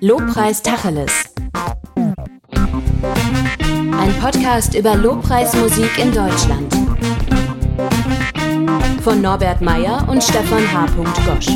[0.00, 1.12] Lobpreis Tacheles.
[3.92, 6.74] Ein Podcast über Lobpreismusik in Deutschland.
[9.02, 10.86] Von Norbert Meyer und Stefan H.
[11.24, 11.48] Gosch.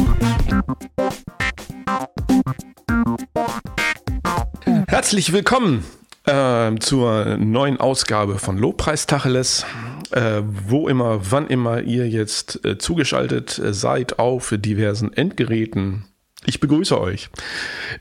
[4.86, 5.84] Herzlich willkommen
[6.24, 9.66] äh, zur neuen Ausgabe von Lobpreis Tacheles.
[10.10, 16.06] Äh, wo immer, wann immer ihr jetzt äh, zugeschaltet äh, seid auf diversen Endgeräten.
[16.48, 17.28] Ich begrüße euch.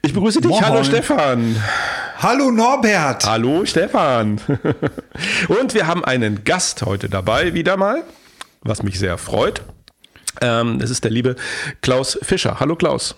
[0.02, 0.52] Ich begrüße dich.
[0.52, 0.66] Moin.
[0.66, 1.62] Hallo Stefan.
[2.20, 3.26] Hallo Norbert.
[3.26, 4.40] Hallo Stefan.
[5.50, 8.06] Und wir haben einen Gast heute dabei, wieder mal,
[8.62, 9.64] was mich sehr freut.
[10.40, 11.36] Ähm, es ist der liebe
[11.82, 12.62] Klaus Fischer.
[12.62, 13.18] Hallo Klaus.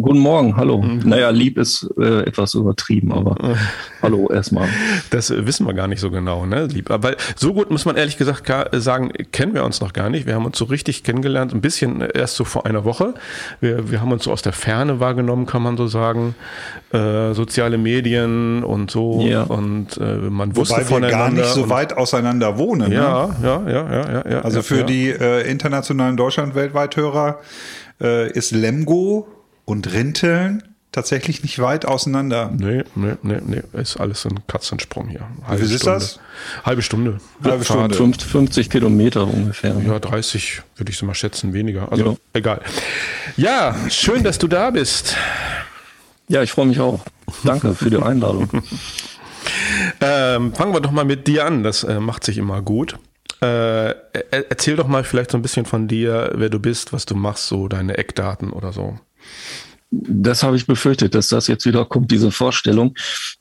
[0.00, 0.82] Guten Morgen, hallo.
[0.82, 3.36] Naja, lieb ist äh, etwas übertrieben, aber
[4.02, 4.68] hallo erstmal.
[5.10, 6.86] Das äh, wissen wir gar nicht so genau, ne, lieb.
[6.88, 10.08] Weil so gut muss man ehrlich gesagt gar, äh, sagen, kennen wir uns noch gar
[10.08, 10.26] nicht.
[10.26, 13.14] Wir haben uns so richtig kennengelernt, ein bisschen erst so vor einer Woche.
[13.60, 16.34] Wir, wir haben uns so aus der Ferne wahrgenommen, kann man so sagen.
[16.92, 19.20] Äh, soziale Medien und so.
[19.20, 19.42] Ja.
[19.42, 21.18] Und äh, man wusste Wobei wir voneinander.
[21.18, 22.88] gar nicht so weit auseinander wohnen.
[22.88, 22.94] Ne?
[22.94, 24.40] Ja, ja, ja, ja, ja, ja.
[24.40, 24.82] Also ja, für ja.
[24.84, 27.40] die äh, internationalen Deutschland-Weltweit-Hörer
[28.00, 29.28] äh, ist Lemgo
[29.64, 32.50] und Rinteln tatsächlich nicht weit auseinander.
[32.54, 35.26] Nee, nee, nee, nee, ist alles ein Katzensprung hier.
[35.46, 36.20] Halbe viel ist das?
[36.64, 37.18] Halbe Stunde.
[37.42, 37.64] Halbe.
[37.64, 37.94] Stunde.
[37.94, 39.74] 50, 50 Kilometer ungefähr.
[39.86, 41.90] Ja, 30 würde ich so mal schätzen, weniger.
[41.90, 42.16] Also Ja.
[42.34, 42.60] egal.
[43.38, 45.16] Ja, schön, dass du da bist.
[46.28, 47.00] Ja, ich freue mich auch.
[47.44, 48.48] Danke für die Einladung.
[50.00, 51.62] Ähm, fangen wir doch mal mit dir an.
[51.62, 52.96] Das äh, macht sich immer gut.
[53.40, 53.94] Äh, er-
[54.50, 57.46] erzähl doch mal vielleicht so ein bisschen von dir, wer du bist, was du machst,
[57.48, 58.98] so deine Eckdaten oder so.
[59.94, 62.94] Das habe ich befürchtet, dass das jetzt wieder kommt, diese Vorstellung.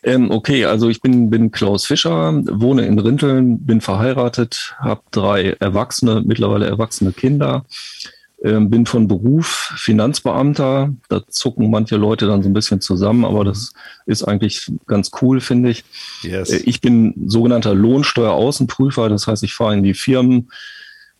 [0.03, 5.55] Ähm, okay, also ich bin, bin Klaus Fischer, wohne in Rinteln, bin verheiratet, habe drei
[5.61, 7.63] erwachsene, mittlerweile erwachsene Kinder,
[8.43, 10.93] ähm, bin von Beruf Finanzbeamter.
[11.07, 13.71] Da zucken manche Leute dann so ein bisschen zusammen, aber das
[14.05, 15.85] ist eigentlich ganz cool, finde ich.
[16.21, 16.49] Yes.
[16.49, 20.49] Äh, Ich bin sogenannter Lohnsteueraußenprüfer, das heißt, ich fahre in die Firmen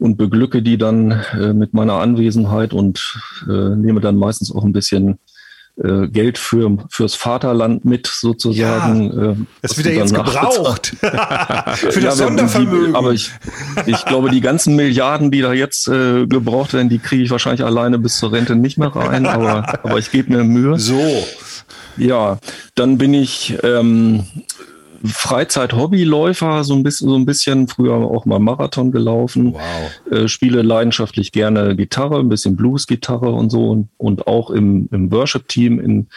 [0.01, 4.73] und beglücke die dann äh, mit meiner Anwesenheit und äh, nehme dann meistens auch ein
[4.73, 5.19] bisschen
[5.78, 9.12] äh, Geld für, fürs Vaterland mit, sozusagen.
[9.12, 10.88] äh, Es was wird ja jetzt gebraucht.
[11.00, 12.94] Für das ja, Sondervermögen.
[12.94, 13.31] Die, aber ich,
[13.85, 17.63] ich glaube, die ganzen Milliarden, die da jetzt äh, gebraucht werden, die kriege ich wahrscheinlich
[17.63, 20.79] alleine bis zur Rente nicht mehr rein, aber, aber ich gebe mir Mühe.
[20.79, 21.00] so.
[21.95, 22.39] Ja,
[22.73, 24.23] dann bin ich ähm,
[25.03, 29.53] Freizeit-Hobbyläufer, so ein bisschen, so ein bisschen früher auch mal Marathon gelaufen.
[29.53, 30.12] Wow.
[30.12, 35.12] Äh, spiele leidenschaftlich gerne Gitarre, ein bisschen Blues-Gitarre und so und, und auch im, im
[35.12, 36.07] Worship-Team in,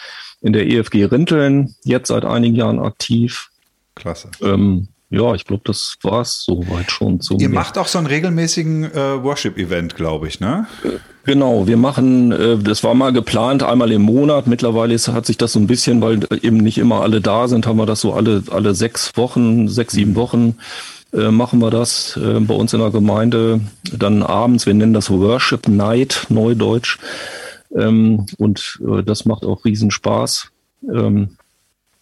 [0.41, 3.51] in der EFG Rinteln, jetzt seit einigen Jahren aktiv.
[3.95, 4.31] Klasse.
[4.43, 7.55] Ähm, ja, ich glaube, das war's soweit schon Ihr mir.
[7.55, 10.67] macht auch so einen regelmäßigen äh, Worship-Event, glaube ich, ne?
[11.25, 14.47] Genau, wir machen, äh, das war mal geplant, einmal im Monat.
[14.47, 17.79] Mittlerweile hat sich das so ein bisschen, weil eben nicht immer alle da sind, haben
[17.79, 20.57] wir das so alle, alle sechs Wochen, sechs, sieben Wochen
[21.15, 23.61] äh, machen wir das äh, bei uns in der Gemeinde.
[23.91, 26.99] Dann abends, wir nennen das Worship Night, Neudeutsch.
[27.75, 30.51] Ähm, und äh, das macht auch riesen Spaß.
[30.93, 31.39] Ähm,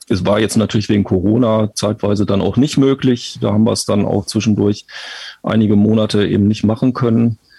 [0.09, 3.38] es war jetzt natürlich wegen Corona zeitweise dann auch nicht möglich.
[3.41, 4.84] Da haben wir es dann auch zwischendurch
[5.44, 7.51] einige Monate eben nicht machen können äh,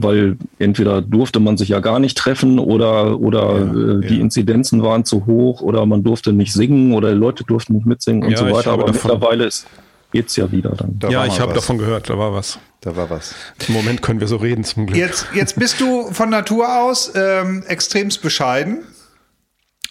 [0.00, 4.20] weil entweder durfte man sich ja gar nicht treffen oder, oder Ja, äh, die ja.
[4.20, 8.30] Inzidenzen waren zu hoch oder man durfte nicht singen oder Leute durften nicht mitsingen und
[8.30, 8.72] Ja, so weiter.
[8.72, 9.66] Aber mittlerweile ist,
[10.12, 10.98] geht's ja wieder dann.
[10.98, 12.58] Da ja, ich habe davon gehört, da war was.
[12.80, 13.34] Da war was.
[13.66, 14.96] Im Moment können wir so reden, zum Glück.
[14.98, 18.84] Jetzt, jetzt bist du von Natur aus ähm, extremst bescheiden,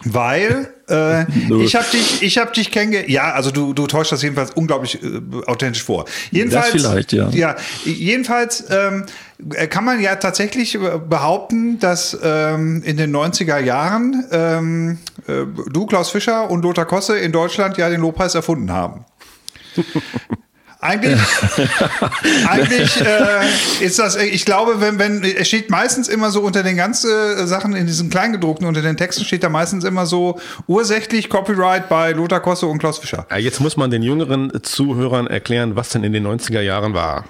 [0.02, 1.24] weil äh,
[1.62, 3.10] ich habe dich, ich habe dich kennengelernt.
[3.10, 6.04] Ja, also du, du täuschst das jedenfalls unglaublich äh, authentisch vor.
[6.30, 7.28] Jedenfalls, Das vielleicht, ja.
[7.30, 9.04] Ja, jedenfalls ähm,
[9.70, 10.78] kann man ja tatsächlich
[11.08, 17.18] behaupten, dass ähm, in den 90er Jahren ähm, äh, du, Klaus Fischer und Lothar Kosse
[17.18, 19.04] in Deutschland ja den Lobpreis erfunden haben.
[20.84, 21.18] Eigentlich,
[22.46, 26.76] eigentlich äh, ist das, ich glaube, wenn, wenn, es steht meistens immer so unter den
[26.76, 31.30] ganzen äh, Sachen in diesen Kleingedruckten, unter den Texten steht da meistens immer so ursächlich
[31.30, 33.26] Copyright bei Lothar Kosse und Klaus Fischer.
[33.30, 37.24] Ja, jetzt muss man den jüngeren Zuhörern erklären, was denn in den 90er Jahren war.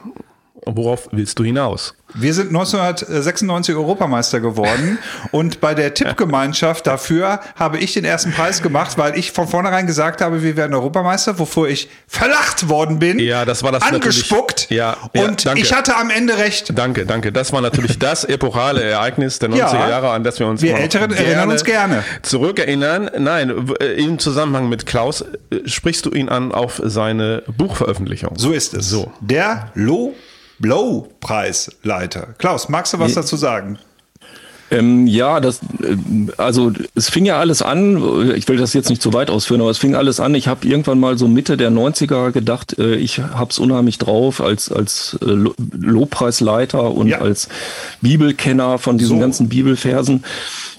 [0.67, 1.95] Worauf willst du hinaus?
[2.17, 4.99] Wir sind 1996 Europameister geworden
[5.33, 9.87] und bei der Tippgemeinschaft dafür habe ich den ersten Preis gemacht, weil ich von vornherein
[9.87, 13.19] gesagt habe, wir werden Europameister, wovor ich verlacht worden bin.
[13.19, 14.71] Ja, das war das Angespuckt.
[14.71, 15.61] Ja, ja, und danke.
[15.61, 16.73] ich hatte am Ende recht.
[16.79, 17.33] Danke, danke.
[17.33, 19.89] Das war natürlich das epochale Ereignis der 90er Ja.
[19.89, 22.05] Jahre, an das wir uns Wir Älteren erinnern uns gerne.
[22.23, 23.11] zurückerinnern.
[23.19, 28.35] Nein, äh, im Zusammenhang mit Klaus äh, sprichst du ihn an auf seine Buchveröffentlichung.
[28.37, 28.89] So ist es.
[28.89, 29.13] So.
[29.21, 30.15] Der Low
[30.59, 32.35] Blow Preisleiter.
[32.39, 33.79] Klaus, magst du was dazu sagen?
[34.71, 35.97] Ähm, ja, das, äh,
[36.39, 39.71] also es fing ja alles an, ich will das jetzt nicht zu weit ausführen, aber
[39.71, 40.35] es fing alles an.
[40.35, 44.73] Ich habe irgendwann mal so Mitte der 90er gedacht, äh, ich hab's unheimlich drauf als,
[44.73, 47.21] als äh, Lobpreisleiter und ja.
[47.21, 47.49] als
[48.01, 49.21] Bibelkenner von diesen so.
[49.21, 50.25] ganzen Bibelversen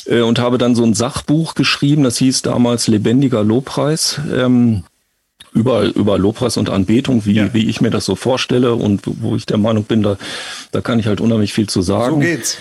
[0.05, 4.19] äh, und habe dann so ein Sachbuch geschrieben, das hieß damals Lebendiger Lobpreis.
[4.35, 4.83] Ähm,
[5.55, 7.53] über, über Lobpreis und Anbetung, wie, ja.
[7.53, 10.17] wie ich mir das so vorstelle und wo ich der Meinung bin, da,
[10.71, 12.15] da kann ich halt unheimlich viel zu sagen.
[12.15, 12.57] So geht's.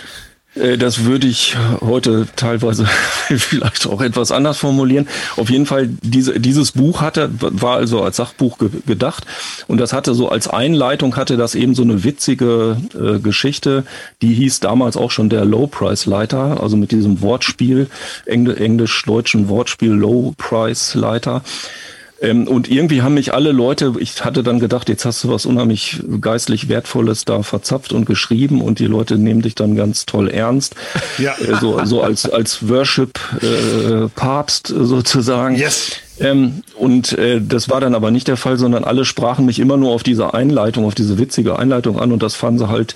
[0.55, 2.87] Äh, das würde ich heute teilweise
[3.29, 5.09] vielleicht auch etwas anders formulieren.
[5.37, 9.25] Auf jeden Fall, diese, dieses Buch hatte, war also als Sachbuch ge gedacht
[9.67, 13.85] und das hatte so als Einleitung hatte das eben so eine witzige äh, Geschichte,
[14.23, 17.89] die hieß damals auch schon der Low Price Leiter, also mit diesem Wortspiel,
[18.27, 21.43] englisch-deutschen Wortspiel Low Price Leiter.
[22.21, 25.47] Ähm, und irgendwie haben mich alle Leute, ich hatte dann gedacht, jetzt hast du was
[25.47, 30.29] unheimlich geistlich Wertvolles da verzapft und geschrieben und die Leute nehmen dich dann ganz toll
[30.29, 30.75] ernst.
[31.19, 31.35] Ja.
[31.39, 35.55] Äh, so, so als, als Worship-Papst äh, sozusagen.
[35.55, 35.93] Yes.
[36.19, 39.77] Ähm, und äh, das war dann aber nicht der Fall, sondern alle sprachen mich immer
[39.77, 42.95] nur auf diese Einleitung, auf diese witzige Einleitung an und das fanden sie halt,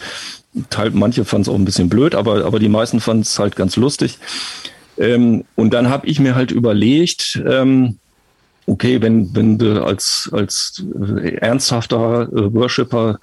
[0.71, 3.57] teil, manche fanden es auch ein bisschen blöd, aber, aber die meisten fanden es halt
[3.57, 4.19] ganz lustig.
[4.99, 7.99] Ähm, und dann habe ich mir halt überlegt, ähm,
[8.69, 10.85] okay, wenn, wenn du als, als
[11.41, 13.19] ernsthafter äh, Worshipper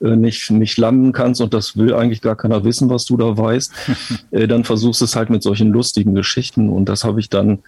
[0.00, 3.36] äh, nicht, nicht landen kannst und das will eigentlich gar keiner wissen, was du da
[3.36, 3.72] weißt,
[4.30, 7.60] äh, dann versuchst es halt mit solchen lustigen Geschichten und das habe ich dann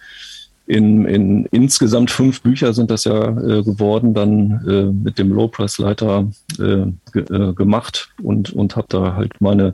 [0.69, 6.27] in, in insgesamt fünf Bücher sind das ja äh, geworden, dann äh, mit dem Low-Price-Leiter
[6.59, 9.73] äh, äh, gemacht und, und habe da halt meine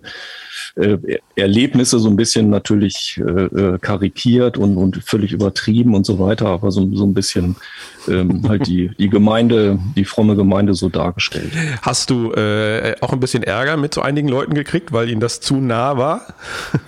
[0.78, 0.98] äh,
[1.36, 6.72] Erlebnisse so ein bisschen natürlich äh, karikiert und, und völlig übertrieben und so weiter, aber
[6.72, 7.58] so, so ein bisschen
[8.08, 11.52] ähm, halt die, die Gemeinde, die fromme Gemeinde so dargestellt.
[11.82, 15.58] Hast du auch ein bisschen Ärger mit so einigen Leuten gekriegt, weil ihnen das zu
[15.58, 16.22] nah war?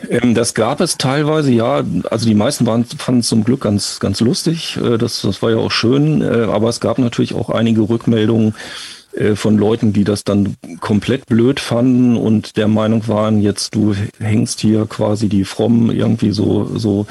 [0.10, 1.84] Ähm, das gab es teilweise, ja.
[2.10, 4.78] Also die meisten waren, fanden es zum Glück ganz, ganz lustig.
[4.78, 6.22] Äh, das, das war ja auch schön.
[6.22, 8.54] Äh, aber es gab natürlich auch einige Rückmeldungen,
[9.18, 13.96] äh, von Leuten, die das dann komplett blöd fanden und der Meinung waren, jetzt du
[14.20, 17.08] hängst hier quasi die Frommen irgendwie so so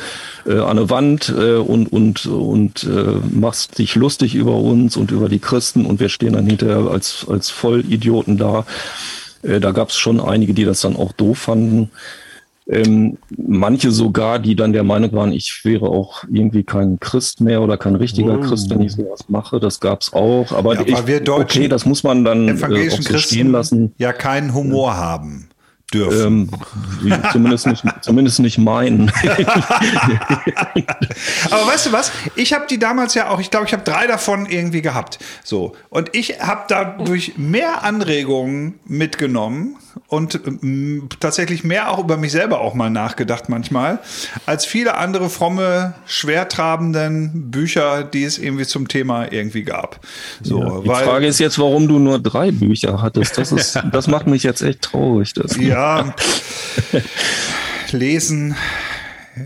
[0.47, 5.11] äh, an der Wand äh, und und und äh, machst dich lustig über uns und
[5.11, 8.67] über die Christen und wir stehen dann hinterher als als Vollidioten da.
[9.43, 11.91] Äh, da gab es schon einige, die das dann auch doof fanden.
[12.69, 17.63] Ähm, manche sogar, die dann der Meinung waren, ich wäre auch irgendwie kein Christ mehr
[17.63, 18.41] oder kein richtiger oh.
[18.41, 19.61] Christ, wenn ich sowas mache.
[19.61, 20.51] Das gab's auch.
[20.51, 23.95] Aber ja, ich, wir Deutschen, okay, das muss man dann äh, auch so stehen lassen.
[23.99, 25.49] Ja, keinen Humor haben
[25.95, 26.51] dürfen.
[27.05, 29.11] Ähm, zumindest, nicht, zumindest nicht meinen.
[31.51, 32.11] Aber weißt du was?
[32.35, 35.19] Ich habe die damals ja auch, ich glaube, ich habe drei davon irgendwie gehabt.
[35.45, 35.75] So.
[35.89, 39.77] Und ich habe dadurch mehr Anregungen mitgenommen
[40.09, 43.99] und ähm, tatsächlich mehr auch über mich selber auch mal nachgedacht manchmal,
[44.47, 50.01] als viele andere fromme, schwertrabenden Bücher, die es irgendwie zum Thema irgendwie gab.
[50.43, 53.39] So, ja, die weil, Frage ist jetzt, warum du nur drei Bücher hattest.
[53.39, 55.33] Das, ist, das macht mich jetzt echt traurig.
[55.35, 55.57] Das.
[55.57, 56.15] Ja,
[57.91, 58.57] lesen.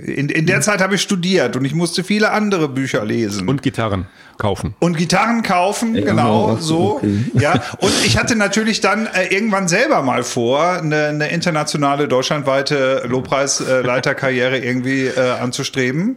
[0.05, 3.49] In, in der Zeit habe ich studiert und ich musste viele andere Bücher lesen.
[3.49, 4.07] Und Gitarren
[4.41, 4.75] kaufen.
[4.81, 6.97] Und Gitarren kaufen, ja, genau, so.
[6.97, 7.25] Okay.
[7.35, 13.05] Ja, und ich hatte natürlich dann äh, irgendwann selber mal vor, eine, eine internationale, deutschlandweite
[13.07, 16.17] Lobpreisleiterkarriere irgendwie äh, anzustreben.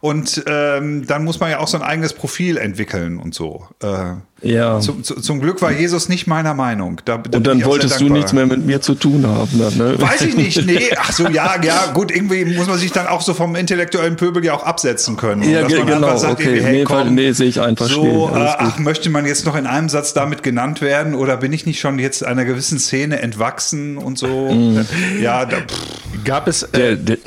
[0.00, 3.68] Und ähm, dann muss man ja auch so ein eigenes Profil entwickeln und so.
[3.82, 4.78] Äh, ja.
[4.78, 7.00] Zum, zum Glück war Jesus nicht meiner Meinung.
[7.04, 9.58] Da, da und dann wolltest du nichts mehr mit mir zu tun haben.
[9.58, 10.00] Dann, ne?
[10.00, 10.90] Weiß ich nicht, nee.
[10.96, 14.44] Ach so, ja, ja, gut, irgendwie muss man sich dann auch so vom intellektuellen Pöbel
[14.44, 15.42] ja auch absetzen können.
[15.42, 16.60] Ja, genau, sagt, okay.
[16.62, 19.66] Hey, nee, komm, nee, sehe ich einfach so, äh, ach, möchte man jetzt noch in
[19.66, 23.98] einem Satz damit genannt werden oder bin ich nicht schon jetzt einer gewissen Szene entwachsen
[23.98, 24.52] und so?
[24.52, 24.86] Mhm.
[25.20, 25.58] Ja, da,
[26.24, 26.62] gab es.
[26.62, 27.18] Äh, der, der,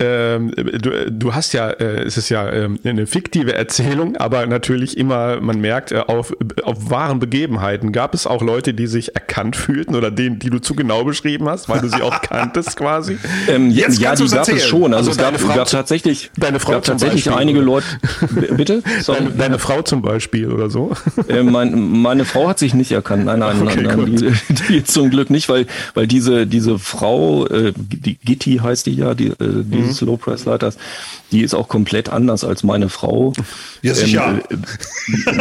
[0.00, 4.96] ähm, du, du, hast ja, äh, es ist ja ähm, eine fiktive Erzählung, aber natürlich
[4.96, 7.92] immer, man merkt, äh, auf, auf wahren Begebenheiten.
[7.92, 11.48] Gab es auch Leute, die sich erkannt fühlten oder denen, die du zu genau beschrieben
[11.48, 13.18] hast, weil du sie auch kanntest quasi?
[13.48, 14.92] Ähm, Jetzt ja, die gab es schon.
[14.94, 17.86] Also, also es gab, Frau, gab tatsächlich, deine Frau gab tatsächlich Beispiel, einige Leute.
[18.56, 18.82] Bitte?
[19.06, 20.92] Deine, deine, Frau zum Beispiel oder so?
[21.28, 23.24] Äh, mein, meine Frau hat sich nicht erkannt.
[23.24, 27.46] Nein, nein, okay, nein, nein die, die, zum Glück nicht, weil, weil diese, diese Frau,
[27.46, 29.34] äh, die Gitti heißt die ja, die, äh,
[29.76, 30.08] dieses mhm.
[30.08, 30.76] Low-Price-Leiters,
[31.32, 33.32] die ist auch komplett anders als meine Frau.
[33.82, 34.40] Ja, sicher.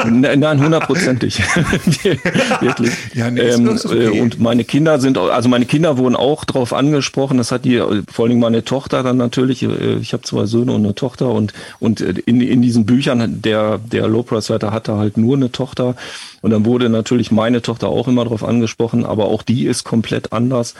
[0.03, 1.39] Ähm, äh, nein, hundertprozentig.
[2.61, 2.91] Wirklich.
[3.13, 4.05] Ja, nee, ähm, okay.
[4.05, 7.37] Äh, und meine Kinder sind, also meine Kinder wurden auch drauf angesprochen.
[7.37, 9.63] Das hat die, vor allem meine Tochter dann natürlich.
[9.63, 13.77] Äh, ich habe zwei Söhne und eine Tochter und, und in, in diesen Büchern, der,
[13.77, 15.95] der Low-Price-Leiter hatte halt nur eine Tochter.
[16.41, 20.31] Und dann wurde natürlich meine Tochter auch immer darauf angesprochen, aber auch die ist komplett
[20.31, 20.75] anders.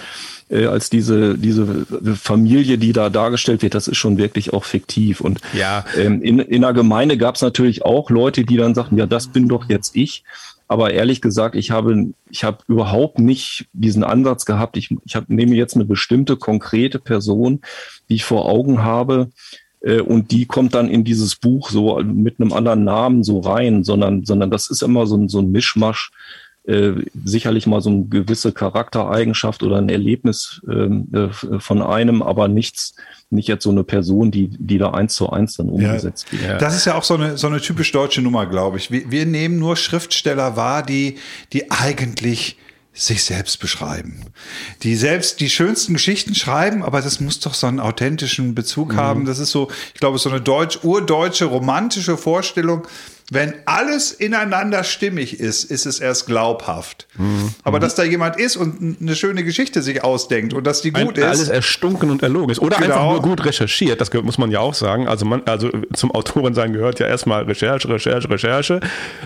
[0.50, 1.86] Äh, als diese, diese
[2.16, 5.22] Familie, die da dargestellt wird, das ist schon wirklich auch fiktiv.
[5.22, 5.86] Und Ja.
[5.98, 9.28] ähm, in, in der Gemeinde gab es natürlich auch Leute, die dann sagten, ja, das
[9.28, 10.24] bin doch jetzt ich.
[10.68, 14.78] Aber ehrlich gesagt, ich habe, ich habe überhaupt nicht diesen Ansatz gehabt.
[14.78, 17.62] Ich, ich hab, nehme jetzt eine bestimmte konkrete Person,
[18.10, 19.30] die ich vor Augen habe,
[19.82, 23.84] äh, und die kommt dann in dieses Buch so mit einem anderen Namen so rein,
[23.84, 26.12] sondern, sondern das ist immer so ein, so ein Mischmasch,
[26.68, 26.94] äh,
[27.24, 32.96] sicherlich mal so eine gewisse Charaktereigenschaft oder ein Erlebnis ähm, äh, von einem, aber nichts,
[33.30, 36.44] nicht jetzt so eine Person, die, die da eins zu eins dann umgesetzt wird.
[36.44, 36.58] Ja.
[36.58, 38.90] Das ist ja auch so eine, so eine typisch deutsche Nummer, glaube ich.
[38.90, 41.18] Wir, wir nehmen nur Schriftsteller wahr, die,
[41.54, 42.58] die eigentlich
[42.96, 44.22] sich selbst beschreiben.
[44.84, 49.26] Die selbst die schönsten Geschichten schreiben, aber das muss doch so einen authentischen Bezug haben.
[49.26, 52.88] Das ist so, ich glaube, so eine deutsch, urdeutsche, romantische Vorstellung.
[53.32, 57.08] Wenn alles ineinander stimmig ist, ist es erst glaubhaft.
[57.64, 61.18] Aber dass da jemand ist und eine schöne Geschichte sich ausdenkt und dass die gut
[61.18, 61.50] Ein, alles ist.
[61.50, 62.60] erstunken und erlogen ist.
[62.60, 62.94] Oder Genau.
[62.96, 65.08] einfach nur gut recherchiert, das muss man ja auch sagen.
[65.08, 68.80] Also, man, also zum Autorensein gehört ja erstmal Recherche, Recherche, Recherche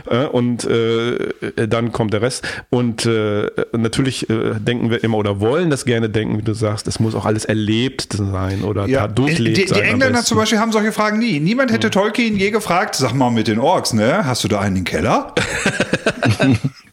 [0.09, 2.47] äh, und äh, dann kommt der Rest.
[2.69, 6.87] Und äh, natürlich äh, denken wir immer oder wollen das gerne denken, wie du sagst,
[6.87, 9.79] es muss auch alles erlebt sein oder Ja, da durchlebt die, die sein.
[9.79, 11.39] am Engländer zum Beispiel haben solche Fragen nie.
[11.41, 14.25] Niemand hätte Tolkien je gefragt, sag mal mit den Orks, ne?
[14.25, 15.33] Hast du da einen im Keller?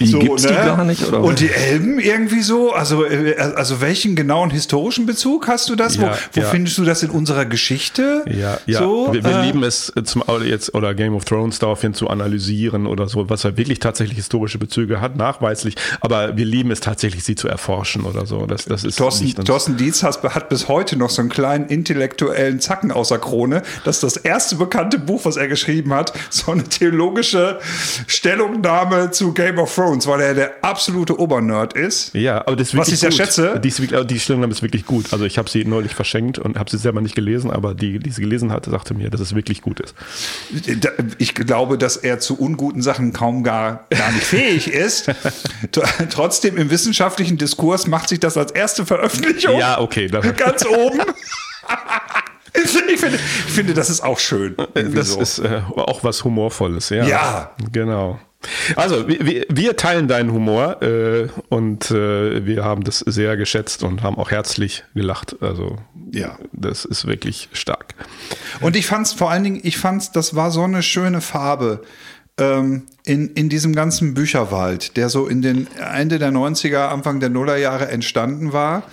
[0.00, 1.20] Die gibt's die gar nicht, oder?
[1.20, 2.72] Und die Elben irgendwie so?
[2.72, 5.96] Also, äh, also welchen genauen historischen Bezug hast du das?
[5.96, 6.46] Ja, wo wo ja.
[6.48, 8.24] findest du das in unserer Geschichte?
[8.28, 8.80] Ja, ja.
[8.80, 12.86] So, wir, wir äh, lieben es zum jetzt oder Game of Thrones daraufhin zu analysieren
[12.86, 15.76] oder so, was er wirklich tatsächlich historische Bezüge hat, nachweislich.
[16.00, 18.46] Aber wir lieben es tatsächlich, sie zu erforschen oder so.
[18.46, 21.66] Das, das ist Thorsten, nicht Thorsten Dietz hat, hat bis heute noch so einen kleinen
[21.66, 26.64] intellektuellen Zacken außer Krone, dass das erste bekannte Buch, was er geschrieben hat, so eine
[26.64, 27.58] theologische
[28.06, 32.14] Stellungnahme zu Game of Thrones, weil er der absolute Obernerd ist.
[32.14, 33.18] Ja, aber das ist Was ich sehr gut.
[33.18, 33.60] schätze.
[33.60, 35.12] Die, wirklich, die Stellungnahme ist wirklich gut.
[35.12, 38.10] Also ich habe sie neulich verschenkt und habe sie selber nicht gelesen, aber die, die
[38.10, 39.94] sie gelesen hatte, sagte mir, dass es wirklich gut ist.
[41.18, 45.10] Ich glaube, dass er zu unguten Sachen kaum gar, gar nicht fähig ist.
[46.10, 50.08] Trotzdem im wissenschaftlichen Diskurs macht sich das als erste Veröffentlichung Ja, okay.
[50.36, 51.00] Ganz oben.
[52.64, 54.56] Ich finde, ich finde, das ist auch schön.
[54.74, 55.20] das so.
[55.20, 57.04] ist äh, auch was Humorvolles, ja.
[57.04, 57.50] Ja.
[57.70, 58.18] Genau.
[58.76, 64.02] Also, wir, wir- teilen deinen Humor äh, und äh, wir haben das sehr geschätzt und
[64.02, 65.36] haben auch herzlich gelacht.
[65.40, 65.76] Also,
[66.12, 66.38] Ja.
[66.52, 67.94] das ist wirklich stark.
[68.60, 71.82] Und ich fand's vor allen Dingen, ich fand's, das war so eine schöne Farbe
[72.38, 77.30] ähm, in, in diesem ganzen Bücherwald, der so in den Ende der 90er, Anfang der
[77.30, 78.84] Nullerjahre entstanden war.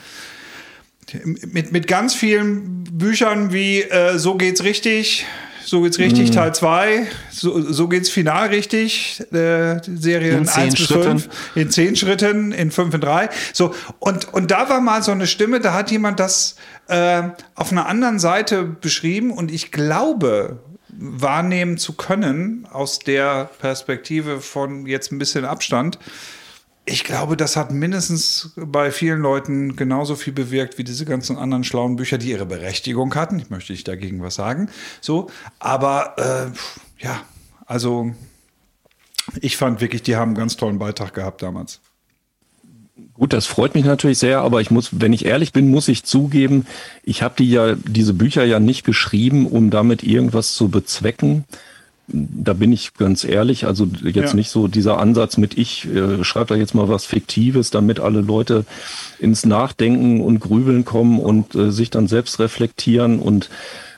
[1.23, 5.25] Mit, mit ganz vielen Büchern wie äh, So geht's richtig,
[5.65, 10.75] So geht's richtig, Teil 2, so, so geht's final richtig, äh, Serien In zehn 1
[10.75, 11.20] bis Schritten.
[11.20, 13.29] 5, in 10 Schritten, in 5 in 3.
[13.53, 16.55] So, und, und da war mal so eine Stimme, da hat jemand das
[16.88, 17.24] äh,
[17.55, 24.86] auf einer anderen Seite beschrieben und ich glaube, wahrnehmen zu können aus der Perspektive von
[24.86, 25.98] jetzt ein bisschen Abstand.
[26.85, 31.63] Ich glaube, das hat mindestens bei vielen Leuten genauso viel bewirkt wie diese ganzen anderen
[31.63, 33.39] schlauen Bücher, die ihre Berechtigung hatten.
[33.39, 34.69] Ich möchte nicht dagegen was sagen.
[34.99, 37.21] So, aber äh, ja,
[37.65, 38.13] also
[39.39, 41.79] ich fand wirklich, die haben einen ganz tollen Beitrag gehabt damals.
[43.13, 46.03] Gut, das freut mich natürlich sehr, aber ich muss, wenn ich ehrlich bin, muss ich
[46.03, 46.65] zugeben,
[47.03, 51.45] ich habe die ja, diese Bücher ja nicht geschrieben, um damit irgendwas zu bezwecken.
[52.07, 54.36] Da bin ich ganz ehrlich, also jetzt Ja.
[54.36, 58.19] nicht so dieser Ansatz mit ich äh, schreibe da jetzt mal was Fiktives, damit alle
[58.19, 58.65] Leute
[59.19, 63.50] ins Nachdenken und Grübeln kommen und äh, sich dann selbst reflektieren und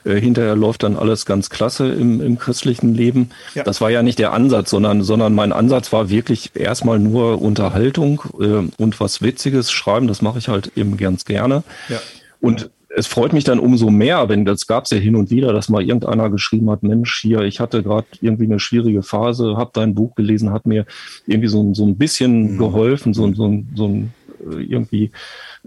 [0.04, 3.30] äh, hinterher läuft dann alles ganz klasse im, im christlichen Leben.
[3.54, 3.64] Ja.
[3.64, 8.22] Das war ja nicht der Ansatz, sondern, sondern mein Ansatz war wirklich erstmal nur Unterhaltung
[8.38, 10.06] äh, und was Witziges schreiben.
[10.06, 11.64] Das mache ich halt eben ganz gerne.
[11.88, 11.98] Ja.
[12.40, 15.52] Und es freut mich dann umso mehr, wenn das gab es ja hin und wieder,
[15.52, 19.70] dass mal irgendeiner geschrieben hat, Mensch, hier, ich hatte gerade irgendwie eine schwierige Phase, habe
[19.74, 20.86] dein Buch gelesen, hat mir
[21.26, 24.14] irgendwie so, ein- so ein bisschen geholfen, so, ein- so, ein- so ein
[24.50, 25.10] äh, irgendwie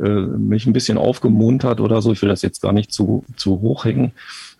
[0.02, 2.12] äh, mich ein bisschen aufgemuntert oder so.
[2.14, 4.12] Ich will das jetzt gar nicht zu, zu hoch hängen.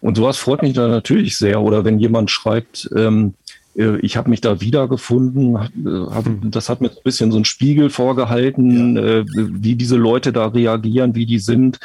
[0.02, 1.62] Und sowas freut mich dann natürlich sehr.
[1.62, 3.39] Oder wenn jemand schreibt, ähm, äh,
[3.76, 7.46] ich habe mich da wiedergefunden, äh, hab, das hat mir so ein bisschen so ein
[7.46, 11.80] Spiegel vorgehalten, äh, wie diese Leute da reagieren, wie die sind,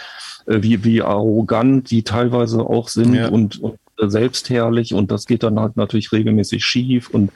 [0.46, 3.28] äh, wie, wie arrogant die teilweise auch sind Ja.
[3.28, 7.30] und, und äh, selbstherrlich und das geht dann halt natürlich regelmäßig schief und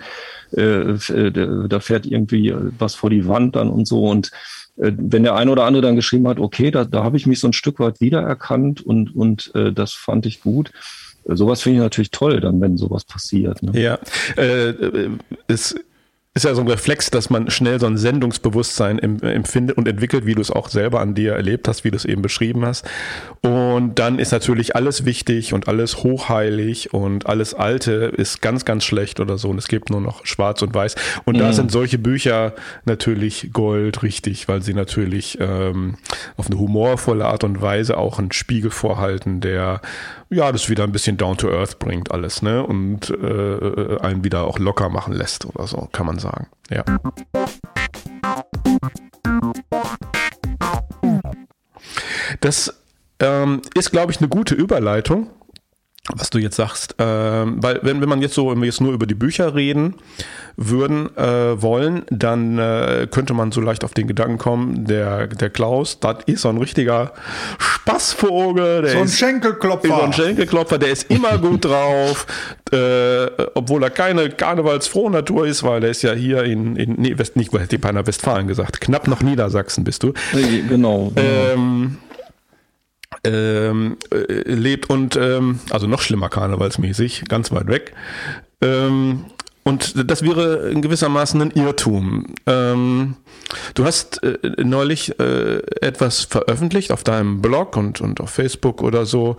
[0.57, 4.31] äh, äh, da fährt irgendwie äh, was vor die Wand dann und so und
[4.77, 7.39] äh, wenn der eine oder andere dann geschrieben hat, okay, da, da habe ich mich
[7.39, 10.73] so ein Stück weit wiedererkannt und, und äh, das fand ich gut.
[11.29, 13.63] Sowas finde ich natürlich toll, dann, wenn sowas passiert.
[13.63, 13.79] Ne?
[13.81, 13.99] Ja,
[14.37, 14.75] äh,
[15.47, 15.75] es
[16.39, 20.35] ist ja so ein Reflex, dass man schnell so ein Sendungsbewusstsein empfindet und entwickelt, wie
[20.35, 22.89] du es auch selber an dir erlebt hast, wie du es eben beschrieben hast.
[23.41, 28.85] Und dann ist natürlich alles wichtig und alles hochheilig und alles Alte ist ganz, ganz
[28.85, 29.49] schlecht oder so.
[29.49, 30.95] Und es gibt nur noch Schwarz und Weiß.
[31.25, 31.41] Und mhm.
[31.41, 32.55] da sind solche Bücher
[32.85, 35.97] natürlich Gold richtig, weil sie natürlich ähm,
[36.37, 39.81] auf eine humorvolle Art und Weise auch einen Spiegel vorhalten, der
[40.31, 42.65] ja, das wieder ein bisschen down to earth bringt alles, ne?
[42.65, 46.49] Und äh, einen wieder auch locker machen lässt oder so, kann man sagen.
[46.71, 46.85] Ja.
[52.41, 52.83] Das
[53.21, 55.31] ähm, ist, glaube ich, eine gute Überleitung
[56.15, 58.93] was du jetzt sagst, ähm, weil wenn, wenn man jetzt so, wenn wir jetzt nur
[58.93, 59.95] über die Bücher reden
[60.57, 65.51] würden äh, wollen, dann äh, könnte man so leicht auf den Gedanken kommen, der, der
[65.51, 67.13] Klaus, das ist so ein richtiger
[67.59, 69.89] Spaßvogel, der so ein ist, Schenkelklopfer.
[69.89, 72.27] So ein Schenkelklopfer, der ist immer gut drauf,
[72.73, 77.17] äh, obwohl er keine karnevalsfrohe Natur ist, weil er ist ja hier in, in nee,
[77.19, 80.13] West, nicht, hätte ich beinahe Westfalen gesagt, knapp noch Niedersachsen bist du.
[80.33, 80.69] Genau.
[80.69, 81.13] genau.
[81.17, 81.99] Ähm,
[83.25, 87.95] ähm, äh, lebt und ähm, also noch schlimmer karnevalsmäßig, ganz weit weg.
[88.61, 89.27] Ähm,
[89.69, 92.25] und das wäre in gewissermaßen ein Irrtum.
[92.47, 93.17] Ähm,
[93.75, 99.05] du hast äh, neulich äh, etwas veröffentlicht auf deinem Blog und, und auf Facebook oder
[99.05, 99.37] so.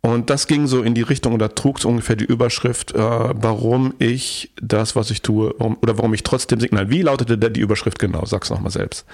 [0.00, 3.94] Und das ging so in die Richtung oder trug so ungefähr die Überschrift, äh, warum
[4.00, 6.90] ich das, was ich tue, warum, oder warum ich trotzdem signal.
[6.90, 8.24] Wie lautete denn die Überschrift genau?
[8.24, 9.06] Sag's nochmal selbst.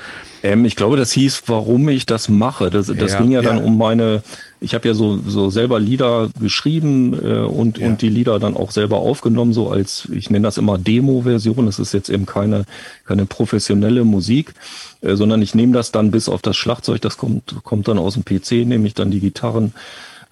[0.42, 2.70] Ähm, ich glaube, das hieß, warum ich das mache.
[2.70, 4.22] Das, das ja, ging ja, ja, dann um meine
[4.64, 7.86] ich habe ja so, so selber Lieder geschrieben äh, und, ja.
[7.86, 11.66] und die Lieder dann auch selber aufgenommen, so als, ich nenne das immer Demo-Version.
[11.66, 12.64] Das ist jetzt eben keine,
[13.04, 14.54] keine professionelle Musik,
[15.02, 18.14] äh, sondern ich nehme das dann bis auf das Schlagzeug, das kommt, kommt dann aus
[18.14, 19.74] dem PC, nehme ich dann die Gitarren,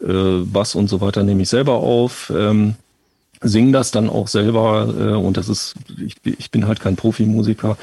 [0.01, 2.33] äh, Bass und so weiter, nehme ich selber auf.
[2.35, 2.75] Ähm,
[3.43, 5.75] sing das dann auch selber äh, und das ist,
[6.05, 7.77] ich, ich bin halt kein Profimusiker.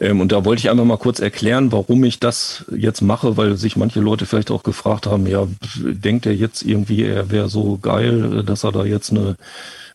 [0.00, 3.56] Ähm, und da wollte ich einfach mal kurz erklären, warum ich das jetzt mache, weil
[3.56, 7.78] sich manche Leute vielleicht auch gefragt haben, ja, denkt er jetzt irgendwie, er wäre so
[7.80, 9.36] geil, dass er da jetzt eine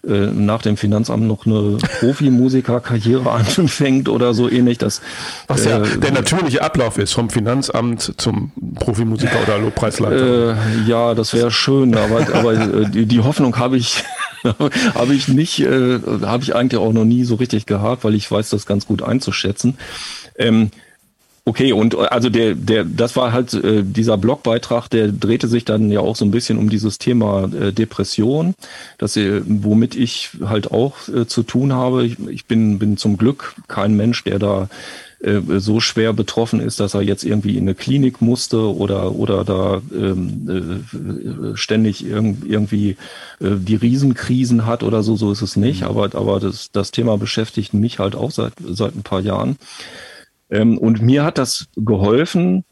[0.08, 4.78] äh, nach dem Finanzamt noch eine Profimusikerkarriere anfängt oder so ähnlich.
[4.78, 5.02] Das,
[5.48, 10.52] Was ja äh, der natürliche Ablauf ist, vom Finanzamt zum Profimusiker oder Lobpreisleiter.
[10.54, 10.56] Äh,
[10.88, 14.04] ja, das wäre schön, aber, aber äh, die, die Hoffnung habe ich
[14.96, 18.30] habe ich nicht, äh, habe ich eigentlich auch noch nie so richtig gehabt, weil ich
[18.30, 19.78] weiß das ganz gut einzuschätzen.
[20.38, 20.72] Ähm,
[21.48, 25.64] Okay, und äh, also der, der, das war halt äh, dieser Blogbeitrag, der drehte sich
[25.64, 28.56] dann ja auch so ein bisschen um dieses Thema äh, Depression,
[28.98, 32.04] dass äh, womit ich halt auch äh, zu tun habe.
[32.04, 34.70] Ich, ich bin, bin zum Glück kein Mensch, der da
[35.20, 39.44] äh, so schwer betroffen ist, dass er jetzt irgendwie in eine Klinik musste oder oder
[39.44, 40.84] da ähm,
[41.54, 42.98] äh, ständig irg irgendwie
[43.40, 45.16] äh, die Riesenkrisen hat oder so.
[45.16, 45.82] So ist es nicht.
[45.82, 45.88] Mhm.
[45.88, 49.58] Aber aber das das Thema beschäftigt mich halt auch seit seit ein paar Jahren.
[50.50, 52.64] Ähm, und mir hat das geholfen,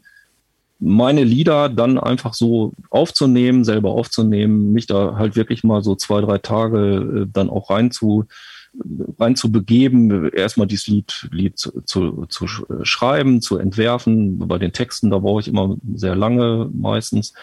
[0.80, 6.20] meine Lieder dann einfach so aufzunehmen, selber aufzunehmen, mich da halt wirklich mal so zwei,
[6.20, 8.26] drei Tage äh, dann auch rein zu,
[9.18, 12.46] rein zu begeben, erstmal dieses Lied, Lied zu, zu, zu
[12.82, 14.38] schreiben, zu entwerfen.
[14.38, 17.34] Bei den Texten, da brauche ich immer sehr lange meistens.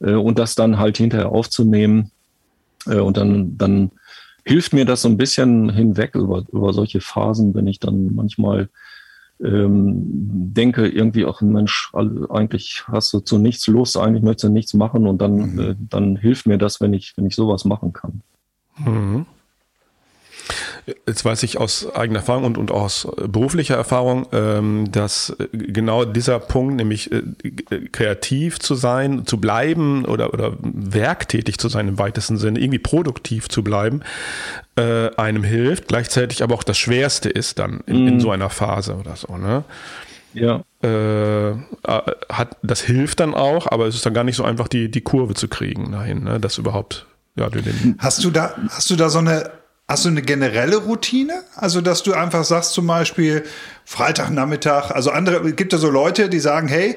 [0.00, 2.10] Äh, und das dann halt hinterher aufzunehmen.
[2.86, 3.90] Äh, und dann, dann
[4.44, 8.68] hilft mir das so ein bisschen hinweg über, über solche Phasen, wenn ich dann manchmal
[9.42, 9.94] ähm,
[10.54, 15.06] denke irgendwie auch, Mensch, eigentlich hast du zu nichts Lust, eigentlich möchtest du nichts machen
[15.06, 15.60] und dann, mhm.
[15.60, 18.20] äh, dann hilft mir das, wenn ich, wenn ich sowas machen kann.
[18.78, 19.26] Mhm.
[20.86, 26.38] Jetzt weiß ich aus eigener Erfahrung und, und aus beruflicher Erfahrung, ähm, dass genau dieser
[26.38, 27.22] Punkt, nämlich äh,
[27.90, 33.48] kreativ zu sein, zu bleiben oder, oder werktätig zu sein im weitesten Sinne, irgendwie produktiv
[33.48, 34.02] zu bleiben,
[34.76, 38.08] äh, einem hilft, gleichzeitig aber auch das Schwerste ist dann in, mm.
[38.08, 38.20] in mhm.
[38.20, 39.38] so einer Phase oder so.
[39.38, 39.64] Ne?
[40.34, 40.62] Ja.
[40.82, 41.54] Äh, äh,
[42.28, 45.00] hat, das hilft dann auch, aber es ist dann gar nicht so einfach, die, die
[45.00, 46.40] Kurve zu kriegen dahin, ne?
[46.40, 47.06] das überhaupt.
[47.36, 49.50] Ja, den hast du da, hast du da so eine
[49.86, 51.44] Hast du eine generelle Routine?
[51.56, 53.44] Also, dass du einfach sagst, zum Beispiel
[53.84, 56.96] Freitagnachmittag, also andere, gibt ja so Leute, die sagen, hey,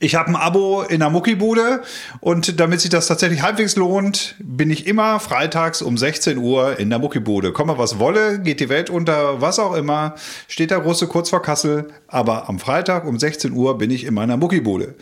[0.00, 1.82] ich habe ein Abo in der Muckibude
[2.20, 6.90] und damit sich das tatsächlich halbwegs lohnt, bin ich immer freitags um 16 Uhr in
[6.90, 7.52] der Muckibude.
[7.52, 10.14] Komme was wolle, geht die Welt unter, was auch immer,
[10.48, 14.14] steht der Russe kurz vor Kassel, aber am Freitag um 16 Uhr bin ich in
[14.14, 14.96] meiner Muckibude.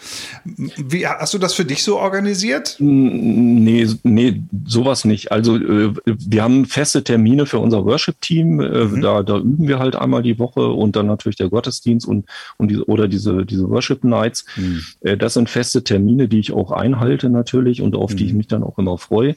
[0.44, 2.76] Wie hast du das für dich so organisiert?
[2.78, 5.32] Nee, nee, sowas nicht.
[5.32, 8.60] Also äh, wir haben feste Termine für unser Worship-Team.
[8.60, 9.00] Äh, mhm.
[9.00, 12.26] Da, da üben wir halt einmal die Woche und dann natürlich der Gottesdienst und,
[12.58, 14.44] und die, oder diese, diese Worship-Nights.
[14.56, 14.65] Mhm.
[14.66, 15.18] Mhm.
[15.18, 18.16] Das sind feste Termine, die ich auch einhalte natürlich und auf mhm.
[18.16, 18.38] die ich mhm.
[18.38, 19.36] mich dann auch immer freue.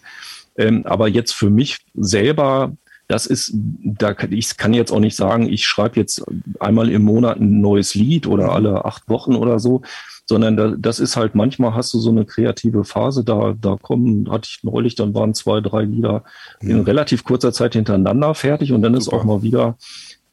[0.58, 2.74] Ähm, aber jetzt für mich selber
[3.10, 6.24] das ist, da ich kann jetzt auch nicht sagen, ich schreibe jetzt
[6.60, 8.50] einmal im Monat ein neues Lied oder mhm.
[8.52, 9.82] alle acht Wochen oder so,
[10.28, 14.30] sondern da, das ist halt manchmal hast du so eine kreative Phase, da, da kommen,
[14.30, 16.24] hatte ich neulich, dann waren zwei, drei Lieder
[16.62, 19.18] in relativ kurzer Zeit hintereinander fertig und dann Super.
[19.18, 19.76] ist auch mal wieder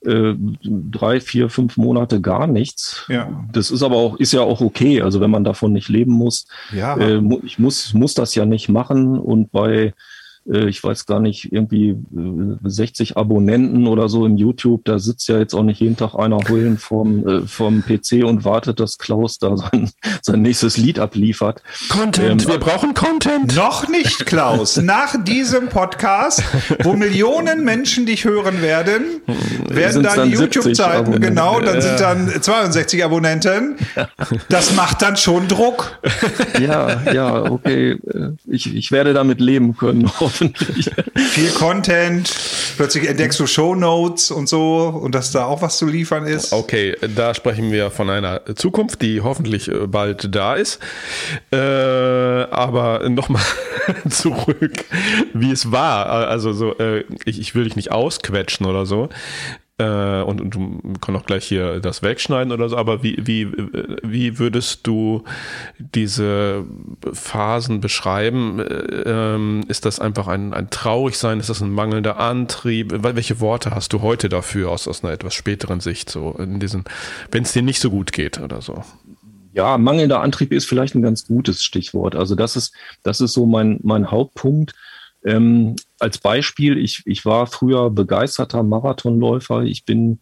[0.07, 3.05] äh, drei, vier, fünf Monate gar nichts.
[3.09, 3.45] Ja.
[3.53, 5.03] Das ist aber auch, ist ja auch okay.
[5.03, 6.97] Also wenn man davon nicht leben muss, ja.
[6.97, 9.93] äh, ich muss, muss das ja nicht machen und bei
[10.49, 11.97] ich weiß gar nicht, irgendwie
[12.63, 14.85] 60 äh, Abonnenten oder so im YouTube.
[14.85, 18.45] Da sitzt ja jetzt auch nicht jeden Tag einer heulen vom, äh, vom PC und
[18.45, 19.91] wartet, dass Klaus da sein,
[20.23, 21.63] sein nächstes Lied abliefert.
[21.89, 23.57] Content, ähm, wir brauchen Content.
[23.57, 24.77] Noch nicht, Klaus.
[24.77, 26.45] Nach diesem Podcast,
[26.85, 29.21] wo Millionen Menschen dich hören werden,
[29.69, 33.77] werden dann, dann YouTube-Zeiten, genau, dann sind dann 62 Abonnenten.
[34.49, 35.99] Das macht dann schon Druck.
[36.61, 37.99] Ja, ja, okay.
[38.47, 40.09] Ich, ich werde damit leben können,
[40.41, 40.91] hoffentlich.
[41.17, 42.33] Viel Content,
[42.77, 46.53] plötzlich entdeckst du Show Notes und so und dass da auch was zu liefern ist.
[46.53, 50.81] Okay, da sprechen wir von einer Zukunft, die hoffentlich äh, bald da ist.
[51.53, 53.43] Äh, aber nochmal
[54.09, 54.85] zurück,
[55.35, 56.07] wie es war.
[56.07, 59.09] Also so, äh, ich, ich will dich nicht ausquetschen oder so.
[59.79, 63.53] Äh, und, und, du kannst auch gleich hier das wegschneiden oder so, aber wie, wie,
[64.03, 65.25] wie würdest du
[65.79, 66.65] diese
[67.13, 68.65] Phasen beschreiben?
[69.05, 71.41] Ähm, ist das einfach ein, ein Traurigsein?
[71.41, 72.95] Ist das ein mangelnder Antrieb?
[73.03, 76.85] Welche Worte hast du heute dafür aus, aus einer etwas späteren Sicht, so in diesen,
[77.31, 78.83] wenn es dir nicht so gut geht oder so?
[79.53, 82.15] Ja, mangelnder Antrieb ist vielleicht ein ganz gutes Stichwort.
[82.15, 84.75] Also das ist, das ist so mein, mein Hauptpunkt.
[85.27, 89.63] Ähm, als Beispiel, ich, ich war früher begeisterter Marathonläufer.
[89.63, 90.21] Ich bin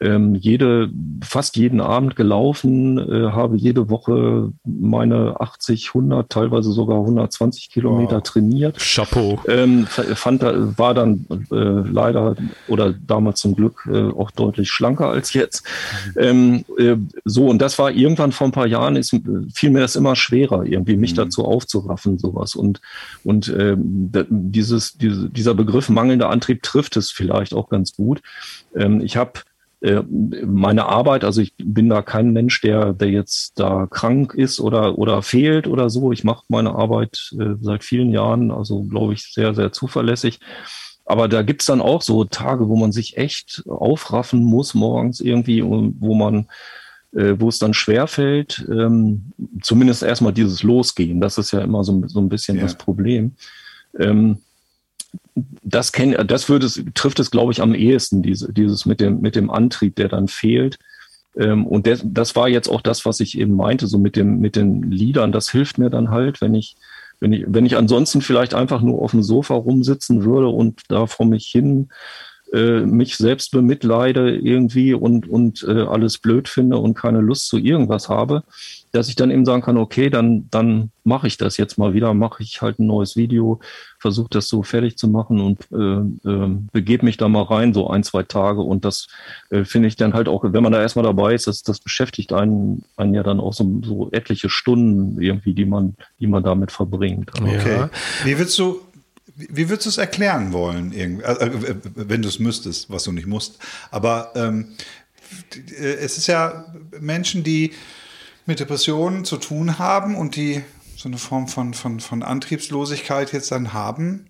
[0.00, 0.90] ähm, jede,
[1.22, 8.16] fast jeden Abend gelaufen, äh, habe jede Woche meine 80, 100, teilweise sogar 120 Kilometer
[8.16, 8.22] wow.
[8.22, 8.78] trainiert.
[8.78, 9.40] Chapeau.
[9.48, 12.36] Ähm, fand, war dann äh, leider
[12.68, 15.64] oder damals zum Glück äh, auch deutlich schlanker als jetzt.
[16.16, 19.16] Ähm, äh, so, und das war irgendwann vor ein paar Jahren, ist,
[19.54, 21.16] fiel mir das immer schwerer, irgendwie mich mhm.
[21.16, 22.56] dazu aufzuraffen, sowas.
[22.56, 22.80] Und,
[23.22, 28.22] und ähm, dieses, diese, dieser Begriff mangelnder Antrieb trifft es vielleicht auch ganz gut.
[28.74, 29.40] Ähm, ich habe
[30.46, 34.98] meine Arbeit, also ich bin da kein Mensch, der, der jetzt da krank ist oder,
[34.98, 36.12] oder fehlt oder so.
[36.12, 40.40] Ich mache meine Arbeit äh, seit vielen Jahren, also glaube ich, sehr, sehr zuverlässig.
[41.04, 45.62] Aber da gibt's dann auch so Tage, wo man sich echt aufraffen muss morgens irgendwie,
[45.62, 46.46] wo man
[47.14, 51.20] äh, wo es dann schwerfällt, ähm, zumindest erstmal dieses Losgehen.
[51.20, 52.62] Das ist ja immer so, so ein bisschen ja.
[52.62, 53.32] das Problem.
[53.98, 54.38] Ähm,
[55.34, 59.20] das kenn, das würde es, trifft es, glaube ich, am ehesten, diese, dieses mit dem,
[59.20, 60.78] mit dem Antrieb, der dann fehlt.
[61.36, 64.38] Ähm, und der, das war jetzt auch das, was ich eben meinte, so mit dem,
[64.38, 65.32] mit den Liedern.
[65.32, 66.76] Das hilft mir dann halt, wenn ich,
[67.20, 71.06] wenn ich, wenn ich ansonsten vielleicht einfach nur auf dem Sofa rumsitzen würde und da
[71.06, 71.88] vor mich hin
[72.54, 77.58] äh, mich selbst bemitleide irgendwie und, und äh, alles blöd finde und keine Lust zu
[77.58, 78.44] irgendwas habe,
[78.92, 82.14] dass ich dann eben sagen kann, okay, dann, dann mache ich das jetzt mal wieder,
[82.14, 83.58] mache ich halt ein neues Video,
[83.98, 87.88] versuche das so fertig zu machen und äh, äh, begebe mich da mal rein, so
[87.88, 88.60] ein, zwei Tage.
[88.60, 89.08] Und das
[89.50, 92.32] äh, finde ich dann halt auch, wenn man da erstmal dabei ist, das, das beschäftigt
[92.32, 96.70] einen, einen ja dann auch so, so etliche Stunden irgendwie, die man, die man damit
[96.70, 97.32] verbringt.
[97.34, 97.76] Okay.
[97.76, 97.90] Ja.
[98.24, 98.80] Wie würdest du,
[99.36, 103.26] wie würdest du es erklären wollen, äh, äh, wenn du es müsstest, was du nicht
[103.26, 103.58] musst?
[103.90, 104.74] Aber ähm,
[105.78, 107.72] äh, es ist ja Menschen, die
[108.46, 110.62] mit Depressionen zu tun haben und die
[110.96, 114.26] so eine Form von, von, von Antriebslosigkeit jetzt dann haben,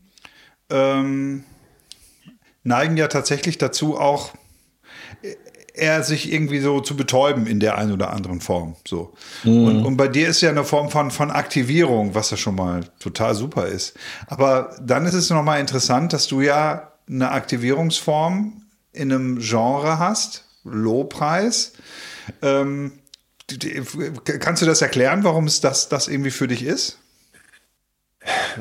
[0.70, 1.44] ähm,
[2.62, 4.32] neigen ja tatsächlich dazu auch
[5.74, 8.76] eher sich irgendwie so zu betäuben in der einen oder anderen Form.
[8.86, 9.12] So.
[9.42, 9.64] Mhm.
[9.64, 12.84] Und, und bei dir ist ja eine Form von, von Aktivierung, was ja schon mal
[13.00, 13.94] total super ist.
[14.26, 20.44] Aber dann ist es nochmal interessant, dass du ja eine Aktivierungsform in einem Genre hast,
[20.64, 21.72] Lowpreis,
[22.40, 22.92] ähm,
[24.40, 26.98] Kannst du das erklären, warum es das, das irgendwie für dich ist?